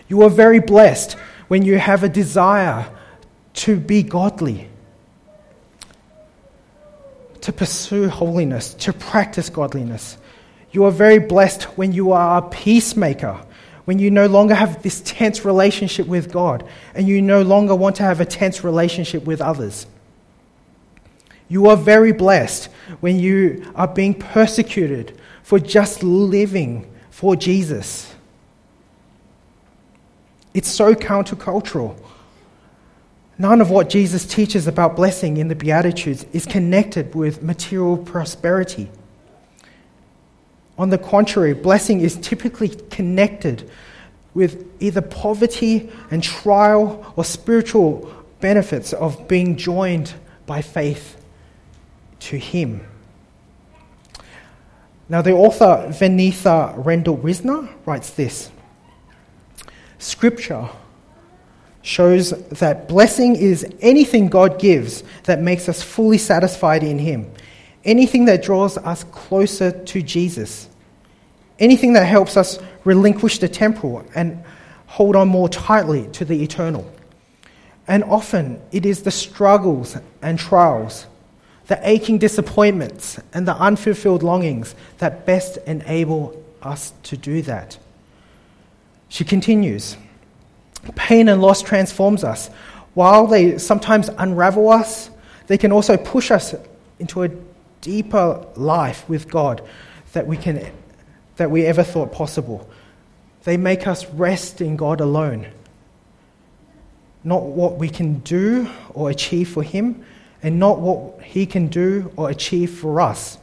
You 0.08 0.22
are 0.22 0.30
very 0.30 0.60
blessed 0.60 1.12
when 1.48 1.62
you 1.62 1.78
have 1.78 2.02
a 2.02 2.08
desire 2.08 2.86
to 3.54 3.76
be 3.76 4.02
godly 4.02 4.68
to 7.44 7.52
pursue 7.52 8.08
holiness, 8.08 8.72
to 8.72 8.90
practice 8.90 9.50
godliness. 9.50 10.16
You 10.72 10.84
are 10.84 10.90
very 10.90 11.18
blessed 11.18 11.64
when 11.76 11.92
you 11.92 12.12
are 12.12 12.38
a 12.38 12.48
peacemaker, 12.48 13.38
when 13.84 13.98
you 13.98 14.10
no 14.10 14.26
longer 14.26 14.54
have 14.54 14.82
this 14.82 15.02
tense 15.02 15.44
relationship 15.44 16.06
with 16.06 16.32
God, 16.32 16.66
and 16.94 17.06
you 17.06 17.20
no 17.20 17.42
longer 17.42 17.74
want 17.74 17.96
to 17.96 18.02
have 18.02 18.22
a 18.22 18.24
tense 18.24 18.64
relationship 18.64 19.26
with 19.26 19.42
others. 19.42 19.86
You 21.48 21.68
are 21.68 21.76
very 21.76 22.12
blessed 22.12 22.66
when 23.00 23.18
you 23.18 23.70
are 23.74 23.88
being 23.88 24.14
persecuted 24.14 25.18
for 25.42 25.58
just 25.58 26.02
living 26.02 26.90
for 27.10 27.36
Jesus. 27.36 28.14
It's 30.54 30.68
so 30.68 30.94
countercultural. 30.94 31.96
None 33.36 33.60
of 33.60 33.70
what 33.70 33.90
Jesus 33.90 34.24
teaches 34.24 34.66
about 34.66 34.96
blessing 34.96 35.36
in 35.36 35.48
the 35.48 35.54
Beatitudes 35.54 36.24
is 36.32 36.46
connected 36.46 37.14
with 37.14 37.42
material 37.42 37.98
prosperity. 37.98 38.88
On 40.78 40.90
the 40.90 40.98
contrary, 40.98 41.52
blessing 41.52 42.00
is 42.00 42.16
typically 42.16 42.68
connected 42.68 43.68
with 44.32 44.66
either 44.80 45.00
poverty 45.00 45.90
and 46.10 46.22
trial 46.22 47.12
or 47.16 47.24
spiritual 47.24 48.12
benefits 48.40 48.92
of 48.92 49.28
being 49.28 49.56
joined 49.56 50.14
by 50.46 50.62
faith 50.62 51.23
to 52.24 52.38
Him. 52.38 52.86
Now, 55.08 55.20
the 55.22 55.32
author 55.32 55.86
Vaneetha 55.88 56.82
Rendall 56.82 57.20
Risner 57.20 57.68
writes 57.84 58.10
this 58.10 58.50
Scripture 59.98 60.68
shows 61.82 62.30
that 62.48 62.88
blessing 62.88 63.36
is 63.36 63.66
anything 63.80 64.28
God 64.28 64.58
gives 64.58 65.04
that 65.24 65.42
makes 65.42 65.68
us 65.68 65.82
fully 65.82 66.16
satisfied 66.16 66.82
in 66.82 66.98
Him, 66.98 67.30
anything 67.84 68.24
that 68.24 68.42
draws 68.42 68.78
us 68.78 69.04
closer 69.04 69.70
to 69.70 70.02
Jesus, 70.02 70.70
anything 71.58 71.92
that 71.92 72.06
helps 72.06 72.38
us 72.38 72.58
relinquish 72.84 73.38
the 73.38 73.48
temporal 73.48 74.06
and 74.14 74.42
hold 74.86 75.14
on 75.14 75.28
more 75.28 75.48
tightly 75.48 76.08
to 76.12 76.24
the 76.24 76.42
eternal. 76.42 76.90
And 77.86 78.02
often 78.04 78.62
it 78.72 78.86
is 78.86 79.02
the 79.02 79.10
struggles 79.10 79.98
and 80.22 80.38
trials, 80.38 81.06
the 81.66 81.78
aching 81.88 82.18
disappointments, 82.18 83.18
and 83.32 83.48
the 83.48 83.56
unfulfilled 83.56 84.22
longings 84.22 84.74
that 84.98 85.24
best 85.24 85.56
enable 85.66 86.42
us 86.62 86.92
to 87.04 87.16
do 87.16 87.42
that. 87.42 87.78
She 89.08 89.24
continues 89.24 89.96
Pain 90.96 91.28
and 91.28 91.40
loss 91.40 91.62
transforms 91.62 92.24
us. 92.24 92.48
While 92.94 93.26
they 93.26 93.58
sometimes 93.58 94.10
unravel 94.18 94.68
us, 94.68 95.10
they 95.46 95.58
can 95.58 95.72
also 95.72 95.96
push 95.96 96.30
us 96.30 96.54
into 96.98 97.22
a 97.22 97.30
deeper 97.80 98.46
life 98.56 99.08
with 99.08 99.28
God 99.28 99.62
that 100.12 100.26
we, 100.26 100.36
can, 100.36 100.70
that 101.36 101.50
we 101.50 101.64
ever 101.66 101.82
thought 101.82 102.12
possible. 102.12 102.68
They 103.44 103.56
make 103.56 103.86
us 103.86 104.06
rest 104.10 104.60
in 104.60 104.76
God 104.76 105.00
alone. 105.00 105.46
Not 107.24 107.42
what 107.42 107.78
we 107.78 107.88
can 107.88 108.18
do 108.20 108.70
or 108.92 109.10
achieve 109.10 109.48
for 109.48 109.62
Him, 109.62 110.04
and 110.44 110.60
not 110.60 110.78
what 110.78 111.22
He 111.22 111.46
can 111.46 111.68
do 111.68 112.12
or 112.16 112.28
achieve 112.30 112.70
for 112.70 113.00
us. 113.00 113.38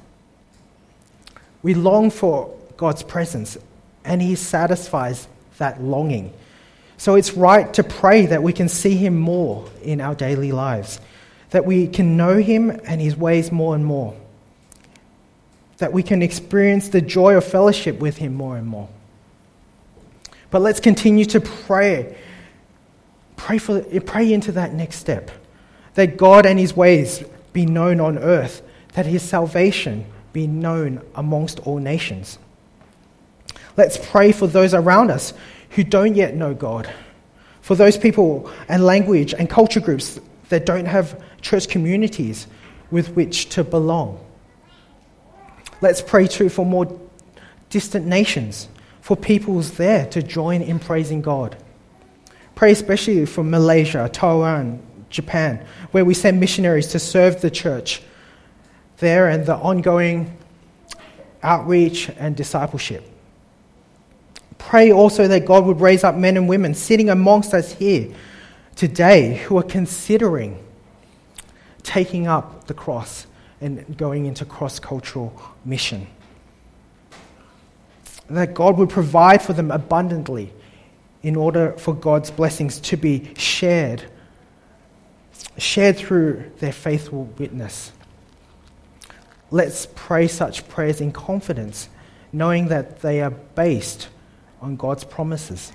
We 1.64 1.74
long 1.74 2.12
for 2.12 2.56
God's 2.78 3.02
presence, 3.04 3.58
and 4.06 4.22
He 4.22 4.36
satisfies 4.36 5.28
that 5.58 5.82
longing. 5.82 6.32
So 6.98 7.16
it's 7.16 7.34
right 7.34 7.74
to 7.74 7.84
pray 7.84 8.28
that 8.28 8.44
we 8.44 8.54
can 8.54 8.70
see 8.70 8.96
Him 8.96 9.20
more 9.20 9.68
in 9.82 10.00
our 10.00 10.14
daily 10.14 10.52
lives, 10.52 11.02
that 11.50 11.66
we 11.66 11.88
can 11.88 12.18
know 12.18 12.38
Him 12.38 12.70
and 12.70 13.02
His 13.02 13.18
ways 13.18 13.52
more 13.52 13.74
and 13.74 13.84
more, 13.84 14.16
that 15.80 15.92
we 15.92 16.04
can 16.04 16.22
experience 16.22 16.90
the 16.90 17.02
joy 17.02 17.36
of 17.36 17.44
fellowship 17.44 18.00
with 18.00 18.18
Him 18.18 18.36
more 18.36 18.58
and 18.58 18.68
more. 18.68 18.90
But 20.52 20.62
let's 20.62 20.80
continue 20.80 21.26
to 21.26 21.42
pray. 21.42 22.16
Pray, 23.38 23.58
for, 23.58 23.82
pray 23.82 24.32
into 24.32 24.52
that 24.52 24.76
next 24.76 24.98
step. 24.98 25.32
That 25.96 26.18
God 26.18 26.46
and 26.46 26.58
his 26.58 26.76
ways 26.76 27.24
be 27.54 27.66
known 27.66 28.00
on 28.00 28.18
earth, 28.18 28.62
that 28.94 29.06
his 29.06 29.22
salvation 29.24 30.06
be 30.34 30.48
known 30.48 31.02
amongst 31.16 31.60
all 31.60 31.78
nations. 31.78 32.38
Let's 33.78 33.98
pray 33.98 34.32
for 34.32 34.48
those 34.48 34.74
around 34.74 35.12
us 35.12 35.34
who 35.72 35.84
don't 35.84 36.16
yet 36.16 36.36
know 36.36 36.54
God, 36.54 36.94
for 37.62 37.76
those 37.76 37.98
people 37.98 38.52
and 38.68 38.86
language 38.86 39.34
and 39.34 39.50
culture 39.50 39.80
groups 39.80 40.20
that 40.50 40.66
don't 40.66 40.86
have 40.86 41.22
church 41.42 41.68
communities 41.70 42.48
with 42.90 43.10
which 43.16 43.50
to 43.50 43.64
belong. 43.64 44.20
Let's 45.82 46.02
pray 46.02 46.28
too 46.28 46.50
for 46.50 46.66
more 46.66 47.00
distant 47.70 48.06
nations 48.06 48.68
for 49.02 49.16
peoples 49.16 49.72
there 49.72 50.06
to 50.08 50.22
join 50.22 50.62
in 50.62 50.78
praising 50.80 51.22
God. 51.22 51.58
Pray 52.54 52.72
especially 52.72 53.26
for 53.26 53.44
Malaysia, 53.44 54.10
Taiwan, 54.12 54.80
Japan, 55.12 55.66
where 55.92 56.06
we 56.06 56.14
send 56.14 56.40
missionaries 56.40 56.88
to 56.88 57.00
serve 57.00 57.42
the 57.42 57.52
church 57.52 58.02
there 58.98 59.28
and 59.30 59.46
the 59.46 59.56
ongoing 59.56 60.38
outreach 61.44 62.10
and 62.18 62.36
discipleship. 62.36 63.08
Pray 64.58 64.92
also 64.92 65.28
that 65.28 65.46
God 65.46 65.66
would 65.66 65.82
raise 65.82 66.04
up 66.04 66.16
men 66.16 66.38
and 66.38 66.48
women 66.48 66.74
sitting 66.74 67.10
amongst 67.10 67.54
us 67.54 67.74
here 67.74 68.14
today 68.76 69.36
who 69.36 69.58
are 69.58 69.64
considering 69.64 70.64
taking 71.84 72.28
up 72.28 72.68
the 72.68 72.74
cross 72.74 73.26
and 73.60 73.98
going 73.98 74.26
into 74.26 74.46
cross 74.46 74.80
cultural 74.80 75.34
mission 75.66 76.08
that 78.36 78.54
God 78.54 78.78
would 78.78 78.90
provide 78.90 79.42
for 79.42 79.54
them 79.54 79.72
abundantly 79.72 80.52
in 81.24 81.36
order 81.36 81.74
for 81.74 81.94
God's 81.94 82.32
blessings 82.32 82.80
to 82.80 82.98
be 82.98 83.32
shared, 83.38 84.04
shared 85.62 85.98
through 85.98 86.52
their 86.60 86.74
faithful 86.74 87.26
witness. 87.38 87.92
Let's 89.52 89.88
pray 89.96 90.28
such 90.28 90.68
prayers 90.68 91.02
in 91.02 91.12
confidence, 91.12 91.90
knowing 92.32 92.68
that 92.70 93.02
they 93.02 93.22
are 93.22 93.32
based 93.32 94.10
on 94.62 94.76
God's 94.76 95.04
promises. 95.04 95.74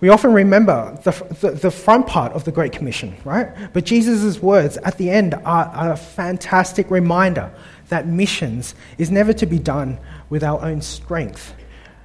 We 0.00 0.08
often 0.08 0.32
remember 0.32 0.98
the, 1.04 1.12
the, 1.40 1.50
the, 1.52 1.70
front 1.70 2.08
part 2.08 2.32
of 2.32 2.44
the 2.44 2.50
Great 2.50 2.72
Commission, 2.72 3.16
right? 3.24 3.72
But 3.72 3.84
Jesus' 3.84 4.42
words 4.42 4.76
at 4.78 4.98
the 4.98 5.10
end 5.10 5.34
are, 5.34 5.66
are 5.66 5.92
a 5.92 5.96
fantastic 5.96 6.90
reminder 6.90 7.54
that 7.88 8.06
missions 8.06 8.74
is 8.98 9.12
never 9.12 9.32
to 9.34 9.46
be 9.46 9.60
done 9.60 9.98
with 10.28 10.42
our 10.42 10.60
own 10.60 10.82
strength, 10.82 11.54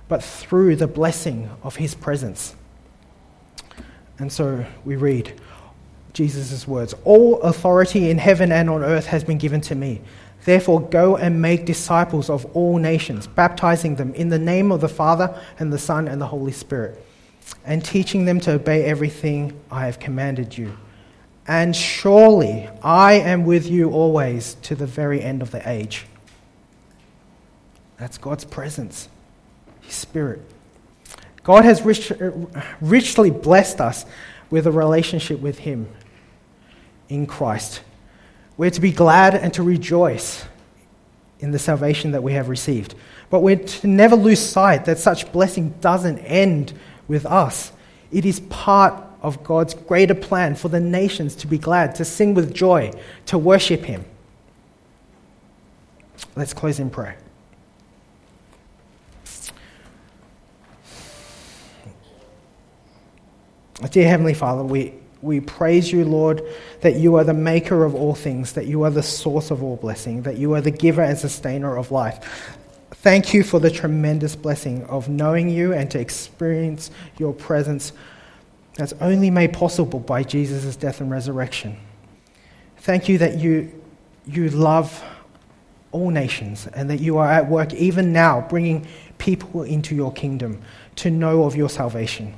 but 0.07 0.23
through 0.23 0.75
the 0.75 0.87
blessing 0.87 1.49
of 1.63 1.75
his 1.75 1.95
presence. 1.95 2.55
And 4.19 4.31
so 4.31 4.63
we 4.85 4.95
read 4.95 5.33
Jesus' 6.17 6.67
words 6.67 6.95
All 7.03 7.39
authority 7.41 8.09
in 8.09 8.17
heaven 8.17 8.51
and 8.51 8.71
on 8.71 8.83
earth 8.83 9.05
has 9.05 9.23
been 9.23 9.37
given 9.37 9.61
to 9.61 9.75
me. 9.75 10.01
Therefore, 10.45 10.81
go 10.81 11.15
and 11.15 11.41
make 11.41 11.65
disciples 11.65 12.29
of 12.29 12.45
all 12.55 12.79
nations, 12.79 13.27
baptizing 13.27 13.97
them 13.97 14.15
in 14.15 14.29
the 14.29 14.39
name 14.39 14.71
of 14.71 14.81
the 14.81 14.89
Father 14.89 15.39
and 15.59 15.71
the 15.71 15.77
Son 15.77 16.07
and 16.07 16.19
the 16.19 16.25
Holy 16.25 16.51
Spirit, 16.51 17.05
and 17.65 17.85
teaching 17.85 18.25
them 18.25 18.39
to 18.39 18.53
obey 18.53 18.85
everything 18.85 19.59
I 19.69 19.85
have 19.85 19.99
commanded 19.99 20.57
you. 20.57 20.75
And 21.47 21.75
surely 21.75 22.67
I 22.81 23.13
am 23.13 23.45
with 23.45 23.67
you 23.67 23.91
always 23.91 24.55
to 24.63 24.73
the 24.73 24.87
very 24.87 25.21
end 25.21 25.43
of 25.43 25.51
the 25.51 25.69
age. 25.69 26.07
That's 27.97 28.17
God's 28.17 28.45
presence, 28.45 29.07
His 29.81 29.93
Spirit. 29.93 30.41
God 31.43 31.63
has 31.63 31.83
rich, 31.83 32.11
richly 32.81 33.29
blessed 33.29 33.81
us 33.81 34.05
with 34.49 34.65
a 34.65 34.71
relationship 34.71 35.39
with 35.41 35.59
Him 35.59 35.87
in 37.09 37.25
Christ. 37.25 37.81
We're 38.57 38.71
to 38.71 38.81
be 38.81 38.91
glad 38.91 39.35
and 39.35 39.53
to 39.53 39.63
rejoice 39.63 40.45
in 41.39 41.51
the 41.51 41.59
salvation 41.59 42.11
that 42.11 42.23
we 42.23 42.33
have 42.33 42.49
received. 42.49 42.95
But 43.29 43.41
we're 43.41 43.57
to 43.57 43.87
never 43.87 44.15
lose 44.15 44.39
sight 44.39 44.85
that 44.85 44.97
such 44.97 45.31
blessing 45.31 45.75
doesn't 45.81 46.19
end 46.19 46.73
with 47.07 47.25
us. 47.25 47.71
It 48.11 48.25
is 48.25 48.39
part 48.41 49.03
of 49.21 49.43
God's 49.43 49.73
greater 49.73 50.15
plan 50.15 50.55
for 50.55 50.69
the 50.69 50.79
nations 50.79 51.35
to 51.37 51.47
be 51.47 51.57
glad, 51.57 51.95
to 51.95 52.05
sing 52.05 52.33
with 52.33 52.53
joy, 52.53 52.91
to 53.27 53.37
worship 53.37 53.83
Him. 53.83 54.05
Let's 56.35 56.53
close 56.53 56.79
in 56.79 56.89
prayer. 56.89 57.17
Dear 63.91 64.07
Heavenly 64.07 64.33
Father, 64.33 64.63
we, 64.63 64.93
we 65.21 65.39
praise 65.39 65.91
you, 65.91 66.05
Lord, 66.05 66.41
that 66.81 66.95
you 66.95 67.15
are 67.15 67.23
the 67.23 67.33
maker 67.33 67.83
of 67.83 67.95
all 67.95 68.13
things, 68.13 68.53
that 68.53 68.67
you 68.67 68.83
are 68.83 68.91
the 68.91 69.03
source 69.03 69.51
of 69.51 69.63
all 69.63 69.75
blessing, 69.75 70.21
that 70.23 70.37
you 70.37 70.53
are 70.53 70.61
the 70.61 70.71
giver 70.71 71.01
and 71.01 71.17
sustainer 71.17 71.77
of 71.77 71.91
life. 71.91 72.57
Thank 72.91 73.33
you 73.33 73.43
for 73.43 73.59
the 73.59 73.71
tremendous 73.71 74.35
blessing 74.35 74.83
of 74.85 75.09
knowing 75.09 75.49
you 75.49 75.73
and 75.73 75.89
to 75.91 75.99
experience 75.99 76.91
your 77.17 77.33
presence 77.33 77.93
that's 78.75 78.93
only 79.01 79.29
made 79.29 79.53
possible 79.53 79.99
by 79.99 80.23
Jesus' 80.23 80.75
death 80.75 81.01
and 81.01 81.09
resurrection. 81.09 81.77
Thank 82.77 83.09
you 83.09 83.17
that 83.17 83.37
you, 83.37 83.71
you 84.25 84.49
love 84.49 85.03
all 85.91 86.09
nations 86.09 86.67
and 86.67 86.89
that 86.89 86.99
you 86.99 87.17
are 87.17 87.31
at 87.31 87.49
work 87.49 87.73
even 87.73 88.13
now 88.13 88.45
bringing 88.49 88.85
people 89.17 89.63
into 89.63 89.95
your 89.95 90.11
kingdom 90.13 90.61
to 90.97 91.09
know 91.09 91.43
of 91.43 91.55
your 91.55 91.69
salvation. 91.69 92.33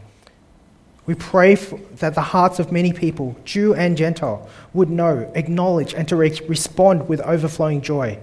We 1.09 1.15
pray 1.15 1.55
that 1.55 2.13
the 2.13 2.21
hearts 2.21 2.59
of 2.59 2.71
many 2.71 2.93
people, 2.93 3.35
Jew 3.43 3.73
and 3.73 3.97
Gentile, 3.97 4.47
would 4.75 4.91
know, 4.91 5.31
acknowledge, 5.33 5.95
and 5.95 6.07
to 6.07 6.15
re- 6.15 6.39
respond 6.47 7.09
with 7.09 7.19
overflowing 7.21 7.81
joy 7.81 8.19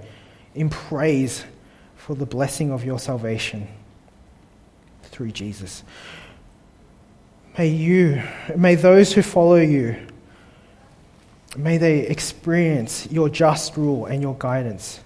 in 0.54 0.70
praise 0.70 1.44
for 1.96 2.14
the 2.14 2.26
blessing 2.26 2.70
of 2.70 2.84
your 2.84 3.00
salvation 3.00 3.66
through 5.02 5.32
Jesus. 5.32 5.82
May 7.58 7.70
you, 7.70 8.22
may 8.54 8.76
those 8.76 9.12
who 9.12 9.22
follow 9.22 9.56
you, 9.56 9.96
may 11.56 11.78
they 11.78 12.06
experience 12.06 13.10
your 13.10 13.28
just 13.28 13.76
rule 13.76 14.06
and 14.06 14.22
your 14.22 14.36
guidance. 14.38 15.00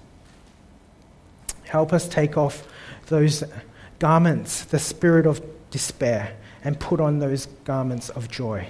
Help 1.65 1.95
us 1.95 2.07
take 2.07 2.37
off 2.37 2.63
those 3.07 3.43
garments, 3.99 4.65
the 4.65 4.79
spirit 4.79 5.25
of 5.25 5.43
despair 5.71 6.37
and 6.65 6.79
put 6.79 7.01
on 7.01 7.19
those 7.19 7.47
garments 7.65 8.09
of 8.11 8.31
joy. 8.31 8.67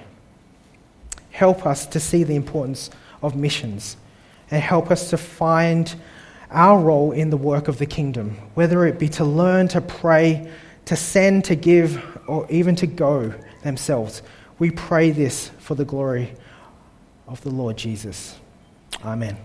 Help 1.31 1.67
us 1.67 1.87
to 1.87 2.01
see 2.01 2.25
the 2.25 2.35
importance 2.35 2.91
of 3.23 3.37
missions 3.37 3.97
and 4.51 4.63
help 4.63 4.91
us 4.91 5.11
to 5.11 5.17
find 5.17 5.95
our 6.51 6.79
role 6.79 7.13
in 7.13 7.31
the 7.31 7.37
work 7.37 7.69
of 7.69 7.79
the 7.79 7.87
kingdom, 7.87 8.37
whether 8.55 8.85
it 8.87 8.99
be 8.99 9.09
to 9.09 9.25
learn, 9.25 9.69
to 9.69 9.81
pray, 9.81 10.51
to 10.87 10.97
send, 10.97 11.45
to 11.45 11.55
give, 11.55 12.19
or 12.27 12.47
even 12.51 12.75
to 12.77 12.87
go 12.87 13.33
themselves. 13.63 14.23
We 14.59 14.71
pray 14.71 15.11
this 15.11 15.51
for 15.59 15.75
the 15.75 15.85
glory 15.85 16.35
of 17.29 17.41
the 17.43 17.51
Lord 17.51 17.77
Jesus. 17.77 18.39
Amen. 19.05 19.37